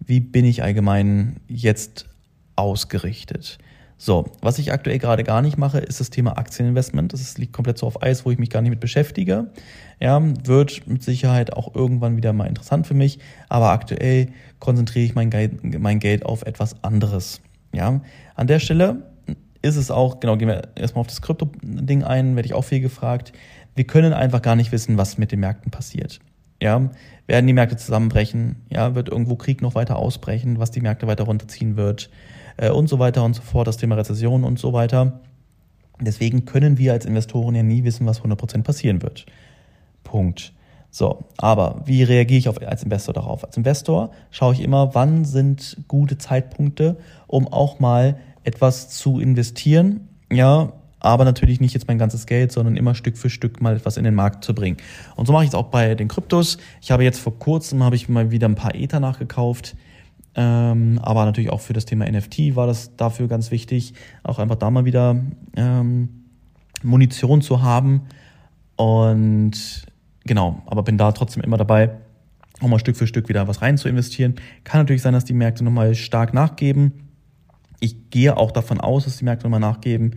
wie 0.07 0.21
bin 0.21 0.45
ich 0.45 0.63
allgemein 0.63 1.37
jetzt 1.49 2.07
ausgerichtet. 2.57 3.59
So, 3.99 4.33
was 4.41 4.59
ich 4.59 4.73
aktuell 4.73 4.99
gerade 4.99 5.23
gar 5.23 5.43
nicht 5.43 5.59
mache, 5.59 5.79
ist 5.79 6.01
das 6.01 6.11
Thema 6.11 6.37
Aktieninvestment. 6.37 7.13
Das 7.13 7.39
liegt 7.39 7.53
komplett 7.53 7.79
so 7.79 7.87
auf 7.87 8.03
Eis, 8.03 8.25
wo 8.25 8.33
ich 8.33 8.39
mich 8.39 8.51
gar 8.51 8.61
nicht 8.61 8.71
mit 8.71 8.81
beschäftige. 8.81 9.53
Ja, 10.01 10.21
wird 10.45 10.89
mit 10.89 11.05
Sicherheit 11.05 11.53
auch 11.53 11.75
irgendwann 11.77 12.17
wieder 12.17 12.33
mal 12.33 12.47
interessant 12.47 12.89
für 12.89 12.95
mich. 12.95 13.21
Aber 13.49 13.71
aktuell 13.71 14.31
konzentriere 14.59 15.05
ich 15.05 15.15
mein 15.15 15.31
Geld, 15.31 15.79
mein 15.79 16.01
Geld 16.01 16.27
auf 16.27 16.43
etwas 16.43 16.83
anderes. 16.83 17.41
Ja, 17.73 18.01
an 18.35 18.47
der 18.49 18.59
Stelle 18.59 19.13
ist 19.63 19.77
es 19.77 19.93
auch, 19.93 20.19
genau, 20.19 20.37
gehen 20.37 20.49
wir 20.49 20.71
erstmal 20.75 21.03
auf 21.03 21.07
das 21.07 21.23
Krypto-Ding 21.23 22.03
ein, 22.03 22.35
werde 22.35 22.47
ich 22.47 22.55
auch 22.55 22.65
viel 22.65 22.81
gefragt. 22.81 23.33
Wir 23.77 23.85
können 23.85 24.13
einfach 24.13 24.43
gar 24.43 24.57
nicht 24.57 24.73
wissen, 24.73 24.99
was 24.99 25.17
mit 25.17 25.31
den 25.31 25.39
Märkten 25.39 25.71
passiert. 25.71 26.19
Ja, 26.61 26.91
werden 27.27 27.47
die 27.47 27.53
Märkte 27.53 27.77
zusammenbrechen? 27.77 28.57
Ja, 28.71 28.95
wird 28.95 29.09
irgendwo 29.09 29.37
Krieg 29.37 29.63
noch 29.63 29.75
weiter 29.75 29.97
ausbrechen, 29.97 30.59
was 30.59 30.71
die 30.71 30.81
Märkte 30.81 31.07
weiter 31.07 31.25
runterziehen 31.25 31.77
wird? 31.77 32.11
Äh, 32.57 32.71
und 32.71 32.89
so 32.89 32.99
weiter 32.99 33.25
und 33.25 33.35
so 33.35 33.43
fort, 33.43 33.67
das 33.67 33.77
Thema 33.77 33.97
Rezession 33.97 34.45
und 34.45 34.59
so 34.59 34.73
weiter. 34.73 35.21
Deswegen 36.01 36.45
können 36.45 36.79
wir 36.79 36.93
als 36.93 37.05
Investoren 37.05 37.55
ja 37.55 37.63
nie 37.63 37.85
wissen, 37.85 38.07
was 38.07 38.23
100% 38.23 38.63
passieren 38.63 39.03
wird. 39.03 39.27
Punkt. 40.03 40.53
So, 40.91 41.25
aber 41.39 41.83
wie 41.87 42.03
reagiere 42.03 42.39
ich 42.39 42.49
auf, 42.49 42.61
als 42.61 42.83
Investor 42.83 43.15
darauf? 43.15 43.45
Als 43.45 43.57
Investor 43.57 44.11
schaue 44.31 44.53
ich 44.53 44.61
immer, 44.61 44.95
wann 44.95 45.25
sind 45.25 45.79
gute 45.89 46.19
Zeitpunkte, 46.19 46.99
um 47.27 47.49
auch 47.49 47.81
mal 47.81 48.19
etwas 48.45 48.91
zu 48.91 49.19
investieren, 49.19 50.09
ja, 50.31 50.73
aber 51.03 51.25
natürlich 51.25 51.61
nicht 51.61 51.75
jetzt 51.75 51.89
mein 51.89 51.99
ganzes 51.99 52.27
Geld, 52.27 52.53
sondern 52.53 52.77
immer 52.77 52.95
Stück 52.95 53.19
für 53.19 53.29
Stück 53.29 53.61
mal 53.61 53.77
etwas 53.77 53.97
in 53.97 54.05
den 54.05 54.15
Markt 54.15 54.45
zu 54.45 54.55
bringen. 54.55 54.77
Und 55.17 55.27
so 55.27 55.33
mache 55.33 55.43
ich 55.43 55.51
es 55.51 55.55
auch 55.55 55.67
bei 55.67 55.97
den 55.97 56.07
Kryptos. 56.07 56.59
Ich 56.81 56.93
habe 56.93 57.03
jetzt 57.03 57.19
vor 57.19 57.39
kurzem 57.39 57.83
habe 57.83 57.97
ich 57.97 58.09
mal 58.09 58.31
wieder 58.31 58.49
ein 58.49 58.55
paar 58.55 58.75
Ether 58.75 59.01
nachgekauft. 59.01 59.77
Ähm, 60.35 61.01
aber 61.03 61.25
natürlich 61.25 61.51
auch 61.51 61.61
für 61.61 61.73
das 61.73 61.85
Thema 61.85 62.11
NFT 62.11 62.55
war 62.55 62.69
das 62.69 62.97
dafür 62.97 63.27
ganz 63.27 63.51
wichtig, 63.51 63.95
auch 64.23 64.39
einfach 64.39 64.57
da 64.57 64.71
mal 64.71 64.85
wieder 64.85 65.17
ähm, 65.57 66.09
Munition 66.85 67.43
zu 67.43 67.63
haben. 67.63 68.03
Und 68.77 69.85
genau, 70.25 70.63
aber 70.67 70.85
bin 70.85 70.99
da 70.99 71.11
trotzdem 71.11 71.43
immer 71.43 71.59
dabei, 71.59 71.91
um 72.61 72.71
mal 72.71 72.79
Stück 72.79 72.97
für 72.97 73.09
Stück 73.09 73.29
wieder 73.29 73.49
was 73.49 73.61
rein 73.61 73.77
zu 73.77 73.89
investieren. 73.89 74.37
Kann 74.63 74.81
natürlich 74.81 75.03
sein, 75.03 75.15
dass 75.15 75.25
die 75.25 75.35
Märkte 75.35 75.65
nochmal 75.65 75.97
stark 75.97 76.33
nachgeben. 76.33 76.93
Ich 77.81 78.11
gehe 78.11 78.37
auch 78.37 78.53
davon 78.53 78.81
aus, 78.81 79.05
dass 79.05 79.17
die 79.17 79.25
Märkte 79.25 79.47
nochmal 79.47 79.59
nachgeben 79.59 80.15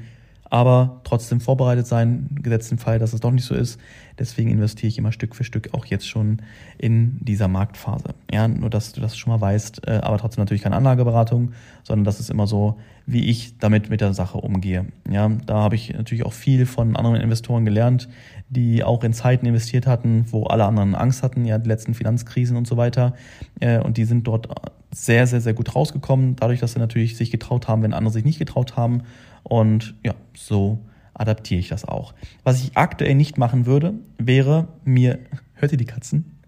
aber 0.56 1.02
trotzdem 1.04 1.42
vorbereitet 1.42 1.86
sein, 1.86 2.30
gesetzt 2.42 2.72
im 2.72 2.78
Fall, 2.78 2.98
dass 2.98 3.12
es 3.12 3.20
doch 3.20 3.32
nicht 3.32 3.44
so 3.44 3.54
ist. 3.54 3.78
Deswegen 4.18 4.50
investiere 4.50 4.88
ich 4.88 4.98
immer 4.98 5.12
Stück 5.12 5.36
für 5.36 5.44
Stück 5.44 5.74
auch 5.74 5.86
jetzt 5.86 6.08
schon 6.08 6.42
in 6.78 7.18
dieser 7.20 7.50
Marktphase. 7.50 8.16
Ja, 8.32 8.48
nur 8.48 8.70
dass 8.70 8.94
du 8.94 9.02
das 9.02 9.18
schon 9.18 9.34
mal 9.34 9.42
weißt, 9.42 9.86
äh, 9.86 10.00
aber 10.02 10.18
trotzdem 10.18 10.44
natürlich 10.44 10.64
keine 10.64 10.78
Anlageberatung, 10.78 11.52
sondern 11.84 12.06
das 12.06 12.22
ist 12.22 12.30
immer 12.30 12.48
so, 12.48 12.80
wie 13.06 13.26
ich 13.26 13.58
damit 13.58 13.90
mit 13.90 14.00
der 14.00 14.14
Sache 14.14 14.38
umgehe. 14.38 14.86
Ja, 15.12 15.28
da 15.28 15.56
habe 15.56 15.76
ich 15.76 15.94
natürlich 15.94 16.26
auch 16.26 16.32
viel 16.32 16.66
von 16.66 16.96
anderen 16.96 17.18
Investoren 17.18 17.66
gelernt, 17.66 18.08
die 18.48 18.82
auch 18.82 19.04
in 19.04 19.12
Zeiten 19.12 19.46
investiert 19.46 19.88
hatten, 19.88 20.24
wo 20.30 20.46
alle 20.46 20.64
anderen 20.64 20.96
Angst 20.96 21.22
hatten, 21.22 21.44
ja, 21.44 21.58
die 21.58 21.68
letzten 21.68 21.96
Finanzkrisen 21.96 22.56
und 22.56 22.66
so 22.66 22.78
weiter. 22.78 23.14
Äh, 23.60 23.80
und 23.80 23.98
die 23.98 24.06
sind 24.06 24.26
dort 24.26 24.48
sehr, 24.94 25.28
sehr, 25.28 25.42
sehr 25.42 25.54
gut 25.54 25.76
rausgekommen, 25.76 26.38
dadurch, 26.38 26.62
dass 26.62 26.72
sie 26.72 26.80
natürlich 26.80 27.18
sich 27.18 27.30
getraut 27.30 27.68
haben, 27.68 27.84
wenn 27.84 27.94
andere 27.94 28.14
sich 28.14 28.24
nicht 28.24 28.40
getraut 28.40 28.78
haben 28.78 29.04
und 29.48 29.96
ja, 30.04 30.16
so 30.36 30.80
adaptiere 31.14 31.60
ich 31.60 31.70
das 31.70 31.86
auch. 31.86 32.14
Was 32.44 32.62
ich 32.62 32.76
aktuell 32.76 33.16
nicht 33.16 33.38
machen 33.38 33.66
würde, 33.66 33.94
wäre 34.18 34.68
mir. 34.84 35.20
Hört 35.54 35.72
ihr 35.72 35.78
die 35.78 35.86
Katzen? 35.86 36.42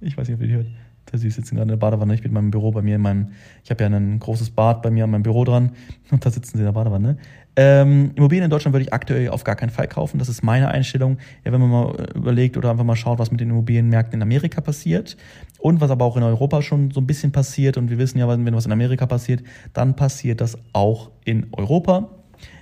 Ich 0.00 0.16
weiß 0.16 0.26
nicht, 0.26 0.36
ob 0.36 0.42
ihr 0.42 0.48
die 0.48 0.54
hört. 0.54 0.66
Sie 1.12 1.30
sitzen 1.30 1.54
gerade 1.54 1.62
in 1.62 1.68
der 1.68 1.76
Badewanne. 1.76 2.14
Ich 2.14 2.22
bin 2.22 2.30
in 2.30 2.34
meinem 2.34 2.50
Büro 2.50 2.72
bei 2.72 2.82
mir 2.82 2.96
in 2.96 3.02
meinem. 3.02 3.28
Ich 3.62 3.70
habe 3.70 3.84
ja 3.84 3.88
ein 3.88 4.18
großes 4.18 4.50
Bad 4.50 4.82
bei 4.82 4.90
mir 4.90 5.04
in 5.04 5.10
meinem 5.10 5.22
Büro 5.22 5.44
dran 5.44 5.70
und 6.10 6.26
da 6.26 6.30
sitzen 6.30 6.56
sie 6.56 6.62
in 6.62 6.66
der 6.66 6.72
Badewanne. 6.72 7.18
Ähm, 7.58 8.10
Immobilien 8.16 8.44
in 8.44 8.50
Deutschland 8.50 8.74
würde 8.74 8.84
ich 8.84 8.92
aktuell 8.92 9.30
auf 9.30 9.42
gar 9.42 9.56
keinen 9.56 9.70
Fall 9.70 9.88
kaufen. 9.88 10.18
Das 10.18 10.28
ist 10.28 10.42
meine 10.42 10.68
Einstellung. 10.68 11.16
Ja, 11.44 11.52
wenn 11.52 11.60
man 11.60 11.70
mal 11.70 12.06
überlegt 12.14 12.58
oder 12.58 12.70
einfach 12.70 12.84
mal 12.84 12.96
schaut, 12.96 13.18
was 13.18 13.30
mit 13.30 13.40
den 13.40 13.48
Immobilienmärkten 13.48 14.18
in 14.18 14.22
Amerika 14.22 14.60
passiert 14.60 15.16
und 15.58 15.80
was 15.80 15.90
aber 15.90 16.04
auch 16.04 16.18
in 16.18 16.22
Europa 16.22 16.60
schon 16.60 16.90
so 16.90 17.00
ein 17.00 17.06
bisschen 17.06 17.32
passiert. 17.32 17.78
Und 17.78 17.88
wir 17.88 17.96
wissen 17.96 18.18
ja, 18.18 18.28
wenn 18.28 18.54
was 18.54 18.66
in 18.66 18.72
Amerika 18.72 19.06
passiert, 19.06 19.42
dann 19.72 19.96
passiert 19.96 20.42
das 20.42 20.58
auch 20.74 21.10
in 21.24 21.46
Europa. 21.52 22.10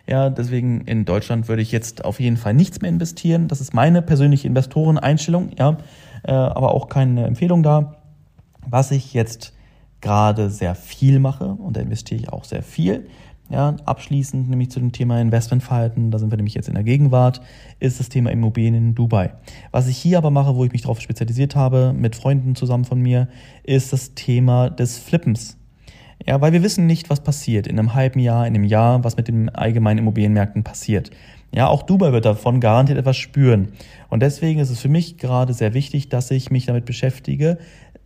Ja, 0.07 0.31
deswegen 0.31 0.83
in 0.83 1.05
Deutschland 1.05 1.49
würde 1.49 1.63
ich 1.63 1.73
jetzt 1.73 2.05
auf 2.05 2.21
jeden 2.21 2.37
Fall 2.37 2.55
nichts 2.55 2.81
mehr 2.81 2.91
investieren. 2.91 3.49
Das 3.49 3.61
ist 3.61 3.75
meine 3.75 4.01
persönliche 4.01 4.47
Investoreneinstellung, 4.47 5.51
ja, 5.59 5.79
äh, 6.23 6.33
aber 6.33 6.73
auch 6.73 6.89
keine 6.89 7.27
Empfehlung 7.27 7.63
da. 7.63 7.97
Was 8.69 8.91
ich 8.93 9.13
jetzt 9.13 9.55
gerade 10.01 10.51
sehr 10.51 10.75
viel 10.75 11.19
mache, 11.19 11.47
und 11.47 11.77
da 11.77 11.81
investiere 11.81 12.21
ich 12.21 12.29
auch 12.29 12.45
sehr 12.45 12.63
viel, 12.63 13.07
ja, 13.51 13.77
abschließend 13.85 14.49
nämlich 14.49 14.71
zu 14.71 14.81
dem 14.81 14.93
Thema 14.93 15.21
Investmentverhalten, 15.21 16.11
da 16.11 16.19
sind 16.19 16.31
wir 16.31 16.37
nämlich 16.37 16.55
jetzt 16.55 16.69
in 16.69 16.75
der 16.75 16.83
Gegenwart, 16.83 17.41
ist 17.79 18.01
das 18.01 18.09
Thema 18.09 18.31
Immobilien 18.31 18.75
in 18.75 18.95
Dubai. 18.95 19.35
Was 19.71 19.87
ich 19.87 19.99
hier 19.99 20.19
aber 20.19 20.31
mache, 20.31 20.57
wo 20.57 20.65
ich 20.65 20.73
mich 20.73 20.83
darauf 20.83 21.01
spezialisiert 21.01 21.55
habe, 21.55 21.93
mit 21.97 22.17
Freunden 22.17 22.55
zusammen 22.55 22.85
von 22.85 23.01
mir, 23.01 23.29
ist 23.63 23.93
das 23.93 24.15
Thema 24.15 24.71
des 24.71 24.99
Flippens. 24.99 25.59
Ja, 26.27 26.41
weil 26.41 26.53
wir 26.53 26.63
wissen 26.63 26.87
nicht, 26.87 27.11
was 27.11 27.23
passiert 27.23 27.67
in 27.67 27.79
einem 27.79 27.95
halben 27.95 28.19
Jahr, 28.19 28.47
in 28.47 28.55
einem 28.55 28.65
Jahr, 28.65 29.05
was 29.05 29.17
mit 29.17 29.29
den 29.29 29.51
allgemeinen 29.51 29.99
Immobilienmärkten 29.99 30.65
passiert. 30.65 31.11
Ja, 31.53 31.69
auch 31.69 31.83
Dubai 31.83 32.13
wird 32.13 32.25
davon 32.25 32.61
garantiert 32.61 32.99
etwas 32.99 33.17
spüren. 33.17 33.69
Und 34.09 34.23
deswegen 34.23 34.59
ist 34.59 34.71
es 34.71 34.81
für 34.81 34.89
mich 34.89 35.19
gerade 35.19 35.53
sehr 35.53 35.75
wichtig, 35.75 36.09
dass 36.09 36.31
ich 36.31 36.51
mich 36.51 36.67
damit 36.67 36.85
beschäftige, 36.85 37.59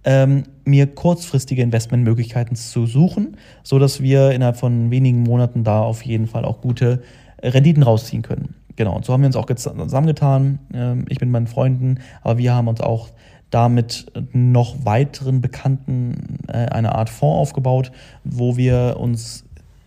ähm, 0.08 0.44
mir 0.64 0.86
kurzfristige 0.86 1.60
Investmentmöglichkeiten 1.60 2.56
zu 2.56 2.86
suchen, 2.86 3.36
so 3.62 3.78
dass 3.78 4.00
wir 4.00 4.30
innerhalb 4.30 4.56
von 4.56 4.90
wenigen 4.90 5.22
Monaten 5.22 5.64
da 5.64 5.82
auf 5.82 6.00
jeden 6.00 6.26
Fall 6.26 6.46
auch 6.46 6.62
gute 6.62 7.02
Renditen 7.42 7.82
rausziehen 7.82 8.22
können. 8.22 8.54
Genau, 8.76 8.96
und 8.96 9.04
so 9.04 9.12
haben 9.12 9.20
wir 9.20 9.26
uns 9.26 9.36
auch 9.36 9.44
zusammengetan, 9.44 10.60
ähm, 10.72 11.04
ich 11.10 11.20
mit 11.20 11.28
meinen 11.28 11.46
Freunden, 11.46 11.98
aber 12.22 12.38
wir 12.38 12.54
haben 12.54 12.68
uns 12.68 12.80
auch 12.80 13.10
damit 13.50 14.06
noch 14.32 14.86
weiteren 14.86 15.42
Bekannten 15.42 16.38
äh, 16.48 16.52
eine 16.52 16.94
Art 16.94 17.10
Fonds 17.10 17.36
aufgebaut, 17.36 17.92
wo 18.24 18.56
wir 18.56 18.96
uns 18.98 19.44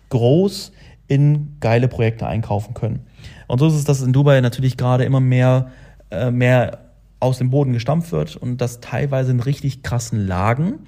groß 0.09 0.71
in 1.07 1.57
geile 1.61 1.87
Projekte 1.87 2.27
einkaufen 2.27 2.75
können. 2.75 2.99
Und 3.47 3.57
so 3.57 3.65
ist 3.65 3.73
es, 3.73 3.85
dass 3.85 4.03
in 4.03 4.13
Dubai 4.13 4.39
natürlich 4.41 4.77
gerade 4.77 5.03
immer 5.03 5.19
mehr, 5.19 5.71
äh, 6.11 6.29
mehr 6.29 6.90
aus 7.21 7.37
dem 7.37 7.51
Boden 7.51 7.71
gestampft 7.71 8.11
wird 8.11 8.35
und 8.35 8.59
das 8.59 8.81
teilweise 8.81 9.31
in 9.31 9.39
richtig 9.39 9.83
krassen 9.83 10.27
Lagen, 10.27 10.79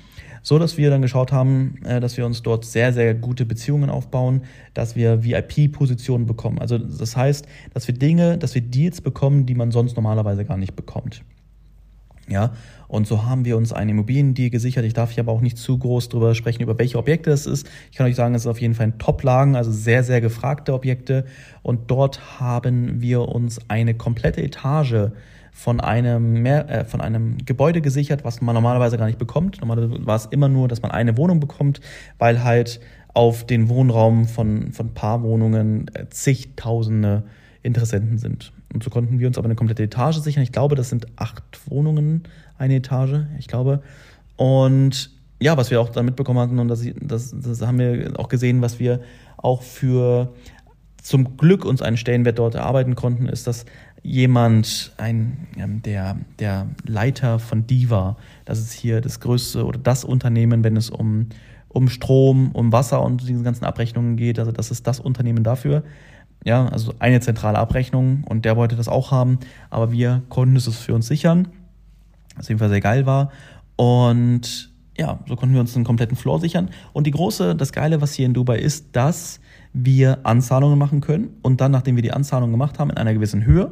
so 0.41 0.59
dass 0.59 0.77
wir 0.77 0.89
dann 0.89 1.01
geschaut 1.01 1.31
haben, 1.31 1.79
äh, 1.85 2.01
dass 2.01 2.17
wir 2.17 2.25
uns 2.25 2.41
dort 2.41 2.65
sehr, 2.65 2.91
sehr 2.91 3.13
gute 3.13 3.45
Beziehungen 3.45 3.89
aufbauen, 3.89 4.41
dass 4.73 4.95
wir 4.95 5.23
VIP-Positionen 5.23 6.25
bekommen. 6.25 6.59
Also 6.59 6.77
das 6.77 7.15
heißt, 7.15 7.47
dass 7.73 7.87
wir 7.87 7.93
Dinge, 7.93 8.37
dass 8.37 8.55
wir 8.55 8.61
Deals 8.61 8.99
bekommen, 8.99 9.45
die 9.45 9.55
man 9.55 9.71
sonst 9.71 9.95
normalerweise 9.95 10.43
gar 10.43 10.57
nicht 10.57 10.75
bekommt. 10.75 11.23
Ja, 12.29 12.53
und 12.87 13.05
so 13.05 13.25
haben 13.25 13.43
wir 13.43 13.57
uns 13.57 13.73
einen 13.73 13.91
Immobiliendeal 13.91 14.49
gesichert. 14.49 14.85
Ich 14.85 14.93
darf 14.93 15.11
hier 15.11 15.23
aber 15.23 15.33
auch 15.33 15.41
nicht 15.41 15.57
zu 15.57 15.77
groß 15.77 16.09
darüber 16.09 16.33
sprechen, 16.35 16.63
über 16.63 16.79
welche 16.79 16.97
Objekte 16.97 17.31
es 17.31 17.45
ist. 17.45 17.69
Ich 17.91 17.97
kann 17.97 18.07
euch 18.07 18.15
sagen, 18.15 18.33
es 18.33 18.43
ist 18.43 18.47
auf 18.47 18.61
jeden 18.61 18.75
Fall 18.75 18.87
ein 18.87 18.97
Top-Lagen, 18.97 19.55
also 19.55 19.71
sehr, 19.71 20.03
sehr 20.03 20.21
gefragte 20.21 20.73
Objekte. 20.73 21.25
Und 21.63 21.91
dort 21.91 22.39
haben 22.39 23.01
wir 23.01 23.27
uns 23.27 23.59
eine 23.69 23.93
komplette 23.93 24.41
Etage 24.41 25.11
von 25.53 25.79
einem, 25.79 26.41
mehr, 26.41 26.69
äh, 26.69 26.83
von 26.83 26.99
einem 26.99 27.37
Gebäude 27.45 27.81
gesichert, 27.81 28.25
was 28.25 28.41
man 28.41 28.55
normalerweise 28.55 28.97
gar 28.97 29.05
nicht 29.05 29.19
bekommt. 29.19 29.61
Normalerweise 29.61 30.05
war 30.05 30.15
es 30.15 30.25
immer 30.25 30.49
nur, 30.49 30.67
dass 30.67 30.81
man 30.81 30.91
eine 30.91 31.15
Wohnung 31.15 31.39
bekommt, 31.39 31.79
weil 32.17 32.43
halt 32.43 32.81
auf 33.13 33.45
den 33.45 33.69
Wohnraum 33.69 34.25
von, 34.25 34.71
von 34.71 34.93
paar 34.93 35.21
Wohnungen 35.21 35.89
äh, 35.93 36.09
zigtausende 36.09 37.23
Interessenten 37.61 38.17
sind. 38.17 38.51
Und 38.73 38.83
so 38.83 38.89
konnten 38.89 39.19
wir 39.19 39.27
uns 39.27 39.37
aber 39.37 39.45
eine 39.45 39.55
komplette 39.55 39.83
Etage 39.83 40.17
sichern. 40.17 40.43
Ich 40.43 40.51
glaube, 40.51 40.75
das 40.75 40.89
sind 40.89 41.05
acht 41.15 41.43
Wohnungen, 41.69 42.23
eine 42.57 42.75
Etage, 42.75 43.21
ich 43.37 43.47
glaube. 43.47 43.83
Und 44.35 45.11
ja, 45.39 45.55
was 45.55 45.69
wir 45.69 45.79
auch 45.79 45.89
dann 45.89 46.05
mitbekommen 46.05 46.39
hatten, 46.39 46.59
und 46.59 46.67
das, 46.67 46.83
das, 46.99 47.35
das 47.39 47.61
haben 47.61 47.77
wir 47.77 48.19
auch 48.19 48.27
gesehen, 48.27 48.61
was 48.61 48.79
wir 48.79 49.01
auch 49.37 49.61
für 49.61 50.33
zum 51.01 51.37
Glück 51.37 51.65
uns 51.65 51.81
einen 51.81 51.97
Stellenwert 51.97 52.39
dort 52.39 52.55
erarbeiten 52.55 52.95
konnten, 52.95 53.27
ist, 53.27 53.45
dass 53.45 53.65
jemand, 54.03 54.91
ein, 54.97 55.47
der, 55.85 56.17
der 56.37 56.67
Leiter 56.85 57.39
von 57.39 57.65
Diva, 57.65 58.17
das 58.45 58.59
ist 58.59 58.73
hier 58.73 59.01
das 59.01 59.21
größte 59.21 59.65
oder 59.65 59.79
das 59.79 60.03
Unternehmen, 60.03 60.63
wenn 60.63 60.75
es 60.75 60.89
um, 60.89 61.29
um 61.69 61.87
Strom, 61.87 62.51
um 62.51 62.71
Wasser 62.71 63.01
und 63.01 63.27
diese 63.27 63.43
ganzen 63.43 63.63
Abrechnungen 63.63 64.17
geht, 64.17 64.39
also 64.39 64.51
das 64.51 64.71
ist 64.71 64.85
das 64.85 64.99
Unternehmen 64.99 65.43
dafür. 65.43 65.83
Ja, 66.45 66.67
also 66.67 66.93
eine 66.99 67.21
zentrale 67.21 67.57
Abrechnung 67.57 68.25
und 68.25 68.43
der 68.43 68.57
wollte 68.57 68.75
das 68.75 68.89
auch 68.89 69.11
haben, 69.11 69.39
aber 69.69 69.93
wir 69.93 70.21
konnten 70.27 70.57
es 70.57 70.67
für 70.77 70.93
uns 70.93 71.07
sichern, 71.07 71.47
was 72.35 72.49
jedenfalls 72.49 72.71
sehr 72.71 72.81
geil 72.81 73.05
war. 73.05 73.31
Und 73.77 74.73
ja, 74.97 75.19
so 75.25 75.37
konnten 75.37 75.53
wir 75.55 75.61
uns 75.61 75.75
einen 75.75 75.85
kompletten 75.85 76.17
Floor 76.17 76.41
sichern. 76.41 76.69
Und 76.91 77.07
die 77.07 77.11
große, 77.11 77.55
das 77.55 77.71
Geile, 77.71 78.01
was 78.01 78.13
hier 78.13 78.25
in 78.25 78.33
Dubai 78.33 78.59
ist, 78.59 78.95
dass 78.95 79.39
wir 79.71 80.19
Anzahlungen 80.23 80.77
machen 80.77 80.99
können 80.99 81.29
und 81.41 81.61
dann, 81.61 81.71
nachdem 81.71 81.95
wir 81.95 82.03
die 82.03 82.11
Anzahlung 82.11 82.51
gemacht 82.51 82.77
haben, 82.77 82.89
in 82.89 82.97
einer 82.97 83.13
gewissen 83.13 83.45
Höhe, 83.45 83.71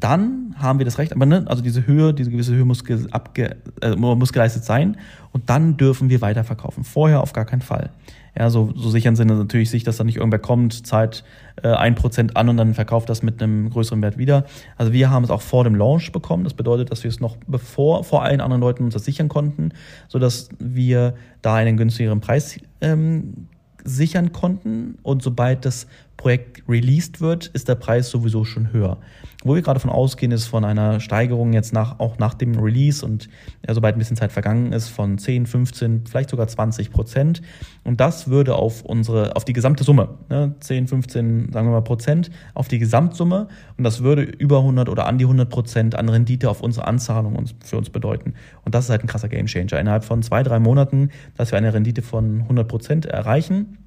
dann 0.00 0.54
haben 0.58 0.78
wir 0.78 0.84
das 0.84 0.98
Recht, 0.98 1.12
aber 1.12 1.26
ne, 1.26 1.44
also 1.46 1.62
diese 1.62 1.86
Höhe, 1.86 2.12
diese 2.12 2.30
gewisse 2.30 2.54
Höhe 2.54 2.64
muss, 2.64 2.82
abge, 3.10 3.56
äh, 3.80 3.96
muss 3.96 4.32
geleistet 4.32 4.64
sein 4.64 4.96
und 5.32 5.48
dann 5.50 5.76
dürfen 5.76 6.10
wir 6.10 6.20
weiterverkaufen. 6.20 6.84
Vorher 6.84 7.22
auf 7.22 7.32
gar 7.32 7.44
keinen 7.44 7.62
Fall. 7.62 7.90
Ja, 8.38 8.50
so, 8.50 8.72
so 8.76 8.90
sichern 8.90 9.16
sind 9.16 9.28
natürlich 9.28 9.70
sich, 9.70 9.82
dass 9.82 9.96
da 9.96 10.04
nicht 10.04 10.16
irgendwer 10.16 10.38
kommt, 10.38 10.86
zahlt 10.86 11.24
äh, 11.62 11.68
ein 11.68 11.94
äh, 11.94 11.96
Prozent 11.96 12.36
an 12.36 12.48
und 12.48 12.56
dann 12.56 12.74
verkauft 12.74 13.08
das 13.08 13.22
mit 13.22 13.42
einem 13.42 13.70
größeren 13.70 14.00
Wert 14.00 14.16
wieder. 14.16 14.44
Also 14.76 14.92
wir 14.92 15.10
haben 15.10 15.24
es 15.24 15.30
auch 15.30 15.42
vor 15.42 15.64
dem 15.64 15.74
Launch 15.74 16.12
bekommen. 16.12 16.44
Das 16.44 16.54
bedeutet, 16.54 16.92
dass 16.92 17.02
wir 17.02 17.08
es 17.08 17.18
noch 17.18 17.36
bevor 17.46 18.04
vor 18.04 18.22
allen 18.22 18.40
anderen 18.40 18.60
Leuten 18.60 18.84
uns 18.84 18.94
das 18.94 19.04
sichern 19.04 19.28
konnten, 19.28 19.72
so 20.06 20.18
dass 20.18 20.50
wir 20.58 21.14
da 21.42 21.56
einen 21.56 21.76
günstigeren 21.76 22.20
Preis 22.20 22.60
ähm, 22.80 23.48
sichern 23.82 24.32
konnten. 24.32 24.98
Und 25.02 25.22
sobald 25.22 25.64
das 25.64 25.88
Projekt 26.18 26.64
released 26.68 27.20
wird, 27.20 27.46
ist 27.46 27.68
der 27.68 27.76
Preis 27.76 28.10
sowieso 28.10 28.44
schon 28.44 28.72
höher. 28.72 28.98
Wo 29.44 29.54
wir 29.54 29.62
gerade 29.62 29.78
von 29.78 29.88
ausgehen, 29.88 30.32
ist 30.32 30.46
von 30.46 30.64
einer 30.64 30.98
Steigerung 30.98 31.52
jetzt 31.52 31.72
nach, 31.72 32.00
auch 32.00 32.18
nach 32.18 32.34
dem 32.34 32.58
Release 32.58 33.06
und 33.06 33.28
ja, 33.66 33.72
sobald 33.72 33.94
ein 33.94 34.00
bisschen 34.00 34.16
Zeit 34.16 34.32
vergangen 34.32 34.72
ist, 34.72 34.88
von 34.88 35.16
10, 35.16 35.46
15, 35.46 36.06
vielleicht 36.06 36.30
sogar 36.30 36.48
20 36.48 36.90
Prozent. 36.90 37.40
Und 37.84 38.00
das 38.00 38.28
würde 38.28 38.56
auf 38.56 38.82
unsere, 38.82 39.36
auf 39.36 39.44
die 39.44 39.52
gesamte 39.52 39.84
Summe, 39.84 40.08
ne, 40.28 40.56
10, 40.58 40.88
15, 40.88 41.52
sagen 41.52 41.68
wir 41.68 41.72
mal 41.72 41.82
Prozent, 41.82 42.30
auf 42.52 42.66
die 42.66 42.80
Gesamtsumme. 42.80 43.46
Und 43.76 43.84
das 43.84 44.02
würde 44.02 44.22
über 44.22 44.58
100 44.58 44.88
oder 44.88 45.06
an 45.06 45.18
die 45.18 45.24
100 45.24 45.48
Prozent 45.48 45.94
an 45.94 46.08
Rendite 46.08 46.50
auf 46.50 46.60
unsere 46.60 46.88
Anzahlung 46.88 47.36
uns, 47.36 47.54
für 47.64 47.78
uns 47.78 47.90
bedeuten. 47.90 48.34
Und 48.64 48.74
das 48.74 48.86
ist 48.86 48.90
halt 48.90 49.04
ein 49.04 49.06
krasser 49.06 49.28
Gamechanger. 49.28 49.78
Innerhalb 49.78 50.04
von 50.04 50.24
zwei, 50.24 50.42
drei 50.42 50.58
Monaten, 50.58 51.10
dass 51.36 51.52
wir 51.52 51.58
eine 51.58 51.72
Rendite 51.72 52.02
von 52.02 52.40
100 52.40 52.66
Prozent 52.66 53.06
erreichen 53.06 53.78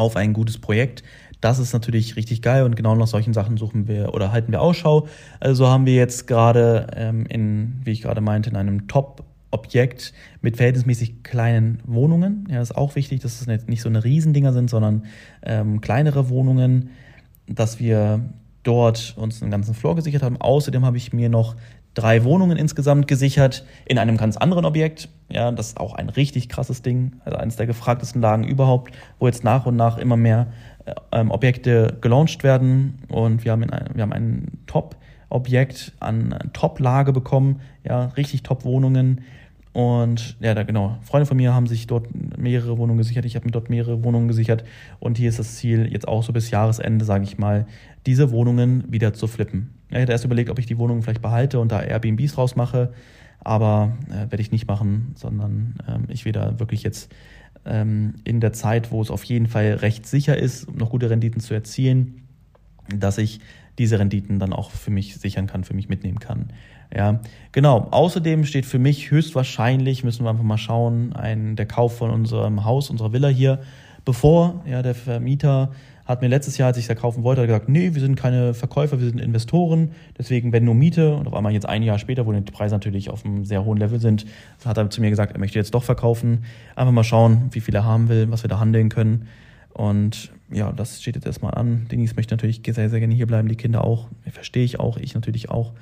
auf 0.00 0.16
ein 0.16 0.32
gutes 0.32 0.58
Projekt, 0.58 1.02
das 1.40 1.58
ist 1.58 1.72
natürlich 1.72 2.16
richtig 2.16 2.42
geil 2.42 2.64
und 2.64 2.76
genau 2.76 2.94
nach 2.94 3.06
solchen 3.06 3.32
Sachen 3.32 3.56
suchen 3.56 3.88
wir 3.88 4.14
oder 4.14 4.32
halten 4.32 4.52
wir 4.52 4.60
Ausschau. 4.60 5.08
Also 5.38 5.68
haben 5.68 5.86
wir 5.86 5.94
jetzt 5.94 6.26
gerade 6.26 6.88
ähm, 6.94 7.26
in, 7.26 7.80
wie 7.84 7.92
ich 7.92 8.02
gerade 8.02 8.20
meinte, 8.20 8.50
in 8.50 8.56
einem 8.56 8.88
Top-Objekt 8.88 10.12
mit 10.42 10.56
verhältnismäßig 10.56 11.22
kleinen 11.22 11.80
Wohnungen. 11.86 12.46
Ja, 12.50 12.60
ist 12.60 12.76
auch 12.76 12.94
wichtig, 12.94 13.20
dass 13.20 13.40
es 13.40 13.66
nicht 13.66 13.82
so 13.82 13.88
eine 13.88 14.04
Riesendinger 14.04 14.52
sind, 14.52 14.68
sondern 14.68 15.04
ähm, 15.42 15.80
kleinere 15.80 16.28
Wohnungen, 16.28 16.90
dass 17.46 17.80
wir 17.80 18.20
dort 18.62 19.14
uns 19.16 19.40
einen 19.40 19.50
ganzen 19.50 19.74
Floor 19.74 19.96
gesichert 19.96 20.22
haben. 20.22 20.36
Außerdem 20.36 20.84
habe 20.84 20.98
ich 20.98 21.12
mir 21.12 21.30
noch 21.30 21.56
drei 21.94 22.24
Wohnungen 22.24 22.56
insgesamt 22.56 23.08
gesichert 23.08 23.64
in 23.86 23.98
einem 23.98 24.16
ganz 24.16 24.36
anderen 24.36 24.64
Objekt. 24.64 25.08
Ja, 25.28 25.50
das 25.50 25.68
ist 25.68 25.80
auch 25.80 25.94
ein 25.94 26.08
richtig 26.08 26.48
krasses 26.48 26.82
Ding, 26.82 27.20
also 27.24 27.38
eines 27.38 27.56
der 27.56 27.66
gefragtesten 27.66 28.20
Lagen 28.20 28.44
überhaupt, 28.44 28.92
wo 29.18 29.26
jetzt 29.26 29.44
nach 29.44 29.66
und 29.66 29.76
nach 29.76 29.98
immer 29.98 30.16
mehr 30.16 30.48
ähm, 31.12 31.30
Objekte 31.30 31.98
gelauncht 32.00 32.42
werden. 32.44 32.98
Und 33.08 33.44
wir 33.44 33.52
haben, 33.52 33.62
in 33.62 33.70
ein, 33.70 33.88
wir 33.94 34.02
haben 34.02 34.12
ein 34.12 34.48
Top-Objekt 34.66 35.92
an 36.00 36.34
Top-Lage 36.52 37.12
bekommen, 37.12 37.60
ja, 37.84 38.06
richtig 38.16 38.42
Top-Wohnungen. 38.42 39.22
Und 39.72 40.36
ja, 40.40 40.54
da 40.54 40.64
genau, 40.64 40.98
Freunde 41.02 41.26
von 41.26 41.36
mir 41.36 41.54
haben 41.54 41.68
sich 41.68 41.86
dort 41.86 42.08
mehrere 42.36 42.76
Wohnungen 42.76 42.98
gesichert, 42.98 43.24
ich 43.24 43.36
habe 43.36 43.44
mir 43.44 43.52
dort 43.52 43.70
mehrere 43.70 44.02
Wohnungen 44.02 44.26
gesichert. 44.26 44.64
Und 44.98 45.16
hier 45.16 45.28
ist 45.28 45.38
das 45.38 45.56
Ziel 45.56 45.90
jetzt 45.92 46.08
auch 46.08 46.24
so 46.24 46.32
bis 46.32 46.50
Jahresende, 46.50 47.04
sage 47.04 47.24
ich 47.24 47.38
mal, 47.38 47.66
diese 48.06 48.32
Wohnungen 48.32 48.84
wieder 48.90 49.14
zu 49.14 49.28
flippen. 49.28 49.70
Ich 49.90 49.96
hätte 49.96 50.12
erst 50.12 50.24
überlegt, 50.24 50.50
ob 50.50 50.58
ich 50.58 50.66
die 50.66 50.78
Wohnungen 50.78 51.02
vielleicht 51.02 51.22
behalte 51.22 51.60
und 51.60 51.70
da 51.70 51.80
Airbnbs 51.80 52.34
draus 52.34 52.56
mache, 52.56 52.92
aber 53.40 53.96
äh, 54.08 54.30
werde 54.30 54.40
ich 54.40 54.50
nicht 54.50 54.66
machen, 54.66 55.12
sondern 55.14 55.74
ähm, 55.88 56.04
ich 56.08 56.24
will 56.24 56.32
da 56.32 56.58
wirklich 56.58 56.82
jetzt 56.82 57.12
ähm, 57.64 58.14
in 58.24 58.40
der 58.40 58.52
Zeit, 58.52 58.90
wo 58.90 59.02
es 59.02 59.10
auf 59.10 59.24
jeden 59.24 59.46
Fall 59.46 59.74
recht 59.74 60.06
sicher 60.06 60.36
ist, 60.36 60.64
um 60.68 60.76
noch 60.76 60.90
gute 60.90 61.10
Renditen 61.10 61.40
zu 61.40 61.54
erzielen, 61.54 62.22
dass 62.94 63.18
ich 63.18 63.40
diese 63.78 63.98
Renditen 63.98 64.38
dann 64.38 64.52
auch 64.52 64.70
für 64.70 64.90
mich 64.90 65.16
sichern 65.16 65.46
kann, 65.46 65.64
für 65.64 65.74
mich 65.74 65.88
mitnehmen 65.88 66.18
kann. 66.18 66.48
Ja, 66.94 67.20
genau. 67.52 67.88
Außerdem 67.90 68.44
steht 68.44 68.66
für 68.66 68.78
mich 68.78 69.10
höchstwahrscheinlich, 69.10 70.02
müssen 70.02 70.24
wir 70.24 70.30
einfach 70.30 70.44
mal 70.44 70.58
schauen, 70.58 71.12
ein, 71.12 71.56
der 71.56 71.66
Kauf 71.66 71.96
von 71.96 72.10
unserem 72.10 72.64
Haus, 72.64 72.90
unserer 72.90 73.12
Villa 73.12 73.28
hier, 73.28 73.60
bevor 74.04 74.64
ja, 74.66 74.82
der 74.82 74.94
Vermieter 74.94 75.70
hat 76.10 76.22
mir 76.22 76.28
letztes 76.28 76.58
Jahr, 76.58 76.66
als 76.66 76.76
ich 76.76 76.90
es 76.90 76.96
kaufen 76.96 77.22
wollte, 77.22 77.46
gesagt, 77.46 77.68
nee, 77.68 77.94
wir 77.94 78.00
sind 78.00 78.16
keine 78.16 78.52
Verkäufer, 78.52 78.98
wir 78.98 79.06
sind 79.08 79.20
Investoren, 79.20 79.92
deswegen 80.18 80.52
wenn 80.52 80.64
nur 80.64 80.74
Miete. 80.74 81.14
Und 81.14 81.28
auf 81.28 81.34
einmal 81.34 81.52
jetzt 81.52 81.66
ein 81.66 81.84
Jahr 81.84 82.00
später, 82.00 82.26
wo 82.26 82.32
die 82.32 82.40
Preise 82.40 82.74
natürlich 82.74 83.10
auf 83.10 83.24
einem 83.24 83.44
sehr 83.44 83.64
hohen 83.64 83.78
Level 83.78 84.00
sind, 84.00 84.26
hat 84.64 84.76
er 84.76 84.90
zu 84.90 85.00
mir 85.00 85.10
gesagt, 85.10 85.32
er 85.32 85.38
möchte 85.38 85.58
jetzt 85.58 85.72
doch 85.72 85.84
verkaufen. 85.84 86.44
Einfach 86.74 86.92
mal 86.92 87.04
schauen, 87.04 87.48
wie 87.52 87.60
viel 87.60 87.74
er 87.76 87.84
haben 87.84 88.08
will, 88.08 88.28
was 88.28 88.42
wir 88.42 88.48
da 88.48 88.58
handeln 88.58 88.88
können. 88.88 89.28
Und 89.72 90.32
ja, 90.50 90.72
das 90.72 91.00
steht 91.00 91.14
jetzt 91.14 91.26
erstmal 91.26 91.54
an. 91.54 91.86
Denise 91.92 92.16
möchte 92.16 92.34
natürlich 92.34 92.60
sehr, 92.66 92.90
sehr 92.90 92.98
gerne 92.98 93.14
hier 93.14 93.28
bleiben, 93.28 93.46
die 93.46 93.54
Kinder 93.54 93.84
auch. 93.84 94.08
Verstehe 94.32 94.64
ich 94.64 94.80
auch, 94.80 94.96
ich 94.96 95.14
natürlich 95.14 95.48
auch. 95.48 95.72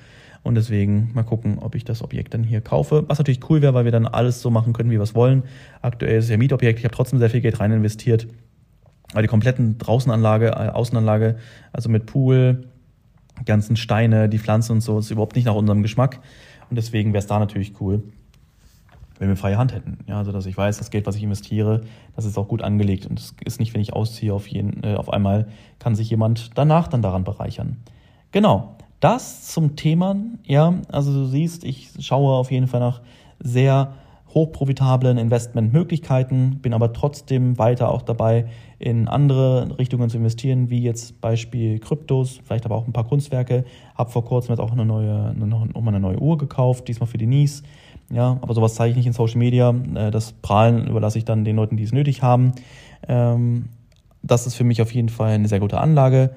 Und 0.42 0.56
deswegen 0.56 1.10
mal 1.14 1.24
gucken, 1.24 1.58
ob 1.58 1.74
ich 1.74 1.86
das 1.86 2.02
Objekt 2.02 2.34
dann 2.34 2.44
hier 2.44 2.60
kaufe. 2.60 3.04
Was 3.08 3.16
natürlich 3.16 3.40
cool 3.48 3.62
wäre, 3.62 3.72
weil 3.72 3.86
wir 3.86 3.92
dann 3.92 4.06
alles 4.06 4.42
so 4.42 4.50
machen 4.50 4.74
können, 4.74 4.90
wie 4.90 4.96
wir 4.96 5.02
es 5.02 5.14
wollen. 5.14 5.44
Aktuell 5.80 6.18
ist 6.18 6.26
es 6.26 6.30
ja 6.30 6.36
Mietobjekt. 6.36 6.78
Ich 6.78 6.84
habe 6.84 6.94
trotzdem 6.94 7.18
sehr 7.18 7.30
viel 7.30 7.40
Geld 7.40 7.60
rein 7.60 7.72
investiert. 7.72 8.26
Aber 9.12 9.22
die 9.22 9.28
kompletten 9.28 9.78
Draußenanlage, 9.78 10.48
äh, 10.48 10.68
Außenanlage, 10.68 11.36
also 11.72 11.88
mit 11.88 12.06
Pool, 12.06 12.68
ganzen 13.44 13.76
Steine, 13.76 14.28
die 14.28 14.38
Pflanzen 14.38 14.72
und 14.72 14.80
so, 14.80 14.98
ist 14.98 15.10
überhaupt 15.10 15.36
nicht 15.36 15.44
nach 15.44 15.54
unserem 15.54 15.82
Geschmack. 15.82 16.20
Und 16.70 16.76
deswegen 16.76 17.12
wäre 17.12 17.20
es 17.20 17.26
da 17.26 17.38
natürlich 17.38 17.80
cool, 17.80 18.02
wenn 19.18 19.28
wir 19.28 19.36
freie 19.36 19.56
Hand 19.56 19.72
hätten. 19.72 19.98
Ja, 20.06 20.18
also 20.18 20.32
dass 20.32 20.46
ich 20.46 20.56
weiß, 20.56 20.78
das 20.78 20.90
Geld, 20.90 21.06
was 21.06 21.16
ich 21.16 21.22
investiere, 21.22 21.82
das 22.16 22.24
ist 22.24 22.36
auch 22.36 22.48
gut 22.48 22.62
angelegt. 22.62 23.06
Und 23.06 23.18
es 23.18 23.34
ist 23.44 23.60
nicht, 23.60 23.74
wenn 23.74 23.80
ich 23.80 23.92
ausziehe, 23.92 24.34
auf, 24.34 24.46
jeden, 24.48 24.82
äh, 24.84 24.94
auf 24.94 25.12
einmal 25.12 25.48
kann 25.78 25.94
sich 25.94 26.10
jemand 26.10 26.50
danach 26.56 26.88
dann 26.88 27.02
daran 27.02 27.24
bereichern. 27.24 27.76
Genau. 28.32 28.74
Das 29.00 29.46
zum 29.46 29.76
Thema, 29.76 30.16
ja, 30.44 30.74
also 30.90 31.12
du 31.12 31.24
siehst, 31.26 31.62
ich 31.62 31.90
schaue 32.00 32.34
auf 32.34 32.50
jeden 32.50 32.66
Fall 32.66 32.80
nach 32.80 33.00
sehr 33.38 33.92
hochprofitablen 34.34 35.18
Investmentmöglichkeiten, 35.18 36.58
bin 36.60 36.74
aber 36.74 36.92
trotzdem 36.92 37.58
weiter 37.58 37.90
auch 37.90 38.02
dabei, 38.02 38.46
in 38.78 39.08
andere 39.08 39.78
Richtungen 39.78 40.10
zu 40.10 40.18
investieren, 40.18 40.70
wie 40.70 40.82
jetzt 40.82 41.20
Beispiel 41.20 41.78
Kryptos, 41.78 42.40
vielleicht 42.44 42.64
aber 42.64 42.76
auch 42.76 42.86
ein 42.86 42.92
paar 42.92 43.06
Kunstwerke. 43.06 43.64
Habe 43.94 44.10
vor 44.10 44.24
kurzem 44.24 44.52
jetzt 44.52 44.60
auch 44.60 44.72
eine 44.72 44.84
neue, 44.84 45.34
nochmal 45.34 45.94
eine 45.94 46.00
neue 46.00 46.20
Uhr 46.20 46.38
gekauft, 46.38 46.88
diesmal 46.88 47.08
für 47.08 47.18
die 47.18 47.26
Niece. 47.26 47.62
Ja, 48.10 48.38
aber 48.40 48.54
sowas 48.54 48.74
zeige 48.74 48.90
ich 48.90 48.96
nicht 48.96 49.06
in 49.06 49.12
Social 49.12 49.38
Media. 49.38 49.74
Äh, 49.94 50.10
das 50.10 50.32
Prahlen 50.32 50.86
überlasse 50.86 51.18
ich 51.18 51.24
dann 51.24 51.44
den 51.44 51.56
Leuten, 51.56 51.76
die 51.76 51.82
es 51.82 51.92
nötig 51.92 52.22
haben. 52.22 52.52
Ähm, 53.06 53.66
das 54.22 54.46
ist 54.46 54.54
für 54.54 54.64
mich 54.64 54.82
auf 54.82 54.92
jeden 54.92 55.08
Fall 55.08 55.32
eine 55.32 55.48
sehr 55.48 55.60
gute 55.60 55.78
Anlage 55.78 56.30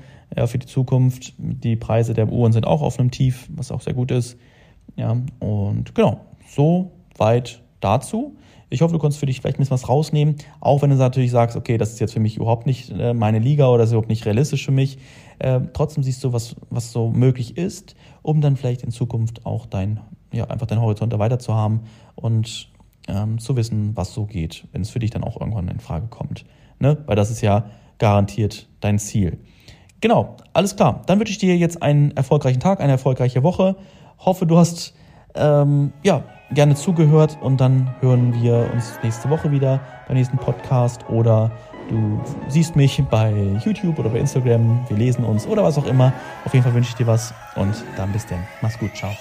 für 0.46 0.58
die 0.58 0.68
Zukunft. 0.68 1.34
Die 1.38 1.76
Preise 1.76 2.14
der 2.14 2.32
Uhren 2.32 2.54
sind 2.54 2.66
auch 2.66 2.82
auf 2.82 2.98
einem 2.98 3.12
Tief, 3.12 3.50
was 3.54 3.70
auch 3.70 3.82
sehr 3.82 3.94
gut 3.94 4.12
ist. 4.12 4.38
Ja, 4.96 5.18
und 5.40 5.94
genau, 5.94 6.22
so 6.48 6.92
weit 7.18 7.62
dazu. 7.82 8.38
Ich 8.70 8.82
hoffe, 8.82 8.94
du 8.94 9.00
konntest 9.00 9.20
für 9.20 9.26
dich 9.26 9.42
vielleicht 9.42 9.58
ein 9.58 9.60
bisschen 9.60 9.74
was 9.74 9.90
rausnehmen, 9.90 10.38
auch 10.62 10.82
wenn 10.82 10.90
du 10.90 10.96
natürlich 10.96 11.32
sagst, 11.32 11.58
okay, 11.58 11.78
das 11.78 11.92
ist 11.92 12.00
jetzt 12.00 12.14
für 12.14 12.22
mich 12.22 12.38
überhaupt 12.38 12.66
nicht 12.66 12.90
äh, 12.90 13.14
meine 13.14 13.40
Liga 13.40 13.68
oder 13.68 13.80
das 13.80 13.90
ist 13.90 13.94
überhaupt 13.94 14.10
nicht 14.10 14.26
realistisch 14.26 14.64
für 14.64 14.72
mich. 14.72 14.98
Äh, 15.40 15.60
trotzdem 15.74 16.04
siehst 16.04 16.24
du, 16.24 16.32
was, 16.32 16.56
was 16.70 16.94
so 16.94 17.10
möglich 17.10 17.58
ist, 17.58 17.96
um 18.22 18.40
dann 18.40 18.56
vielleicht 18.56 18.84
in 18.84 18.92
Zukunft 18.92 19.46
auch 19.46 19.66
dein, 19.66 20.00
ja, 20.32 20.46
einfach 20.46 20.68
deinen 20.68 20.82
Horizont 20.82 21.12
erweitert 21.12 21.42
zu 21.42 21.54
haben 21.54 21.82
und 22.16 22.70
ähm, 23.10 23.40
zu 23.40 23.58
wissen, 23.58 23.92
was 23.96 24.14
so 24.14 24.26
geht, 24.26 24.68
wenn 24.72 24.82
es 24.82 24.90
für 24.90 25.00
dich 25.00 25.10
dann 25.10 25.26
auch 25.26 25.40
irgendwann 25.40 25.68
in 25.68 25.80
Frage 25.80 26.08
kommt. 26.08 26.46
Ne? 26.80 26.98
Weil 27.06 27.16
das 27.16 27.30
ist 27.30 27.42
ja 27.42 27.66
garantiert 27.98 28.68
dein 28.80 29.00
Ziel. 29.00 29.38
Genau, 30.00 30.38
alles 30.54 30.76
klar. 30.76 31.04
Dann 31.06 31.20
wünsche 31.20 31.32
ich 31.32 31.38
dir 31.38 31.56
jetzt 31.58 31.84
einen 31.84 32.12
erfolgreichen 32.12 32.60
Tag, 32.60 32.80
eine 32.80 32.94
erfolgreiche 32.94 33.44
Woche. 33.44 33.76
Hoffe, 34.18 34.46
du 34.46 34.58
hast 34.58 34.96
ähm, 35.36 35.94
ja, 36.04 36.24
gerne 36.54 36.76
zugehört 36.76 37.38
und 37.42 37.62
dann 37.62 37.94
hören 38.02 38.34
wir 38.42 38.70
uns 38.74 39.00
nächste 39.04 39.30
Woche 39.30 39.52
wieder 39.52 39.80
beim 40.08 40.18
nächsten 40.18 40.38
Podcast 40.38 41.10
oder 41.10 41.52
du 41.90 42.22
siehst 42.48 42.76
mich 42.76 43.02
bei 43.10 43.32
YouTube 43.64 44.00
oder 44.00 44.10
bei 44.10 44.20
Instagram, 44.20 44.86
wir 44.88 44.98
lesen 44.98 45.24
uns 45.24 45.48
oder 45.48 45.64
was 45.64 45.78
auch 45.78 45.88
immer. 45.88 46.14
Auf 46.46 46.54
jeden 46.54 46.64
Fall 46.64 46.74
wünsche 46.74 46.90
ich 46.90 46.96
dir 46.96 47.08
was 47.08 47.34
und 47.56 47.74
dann 47.96 48.12
bis 48.12 48.26
dann. 48.26 48.40
Mach's 48.62 48.78
gut, 48.78 48.96
ciao. 48.96 49.12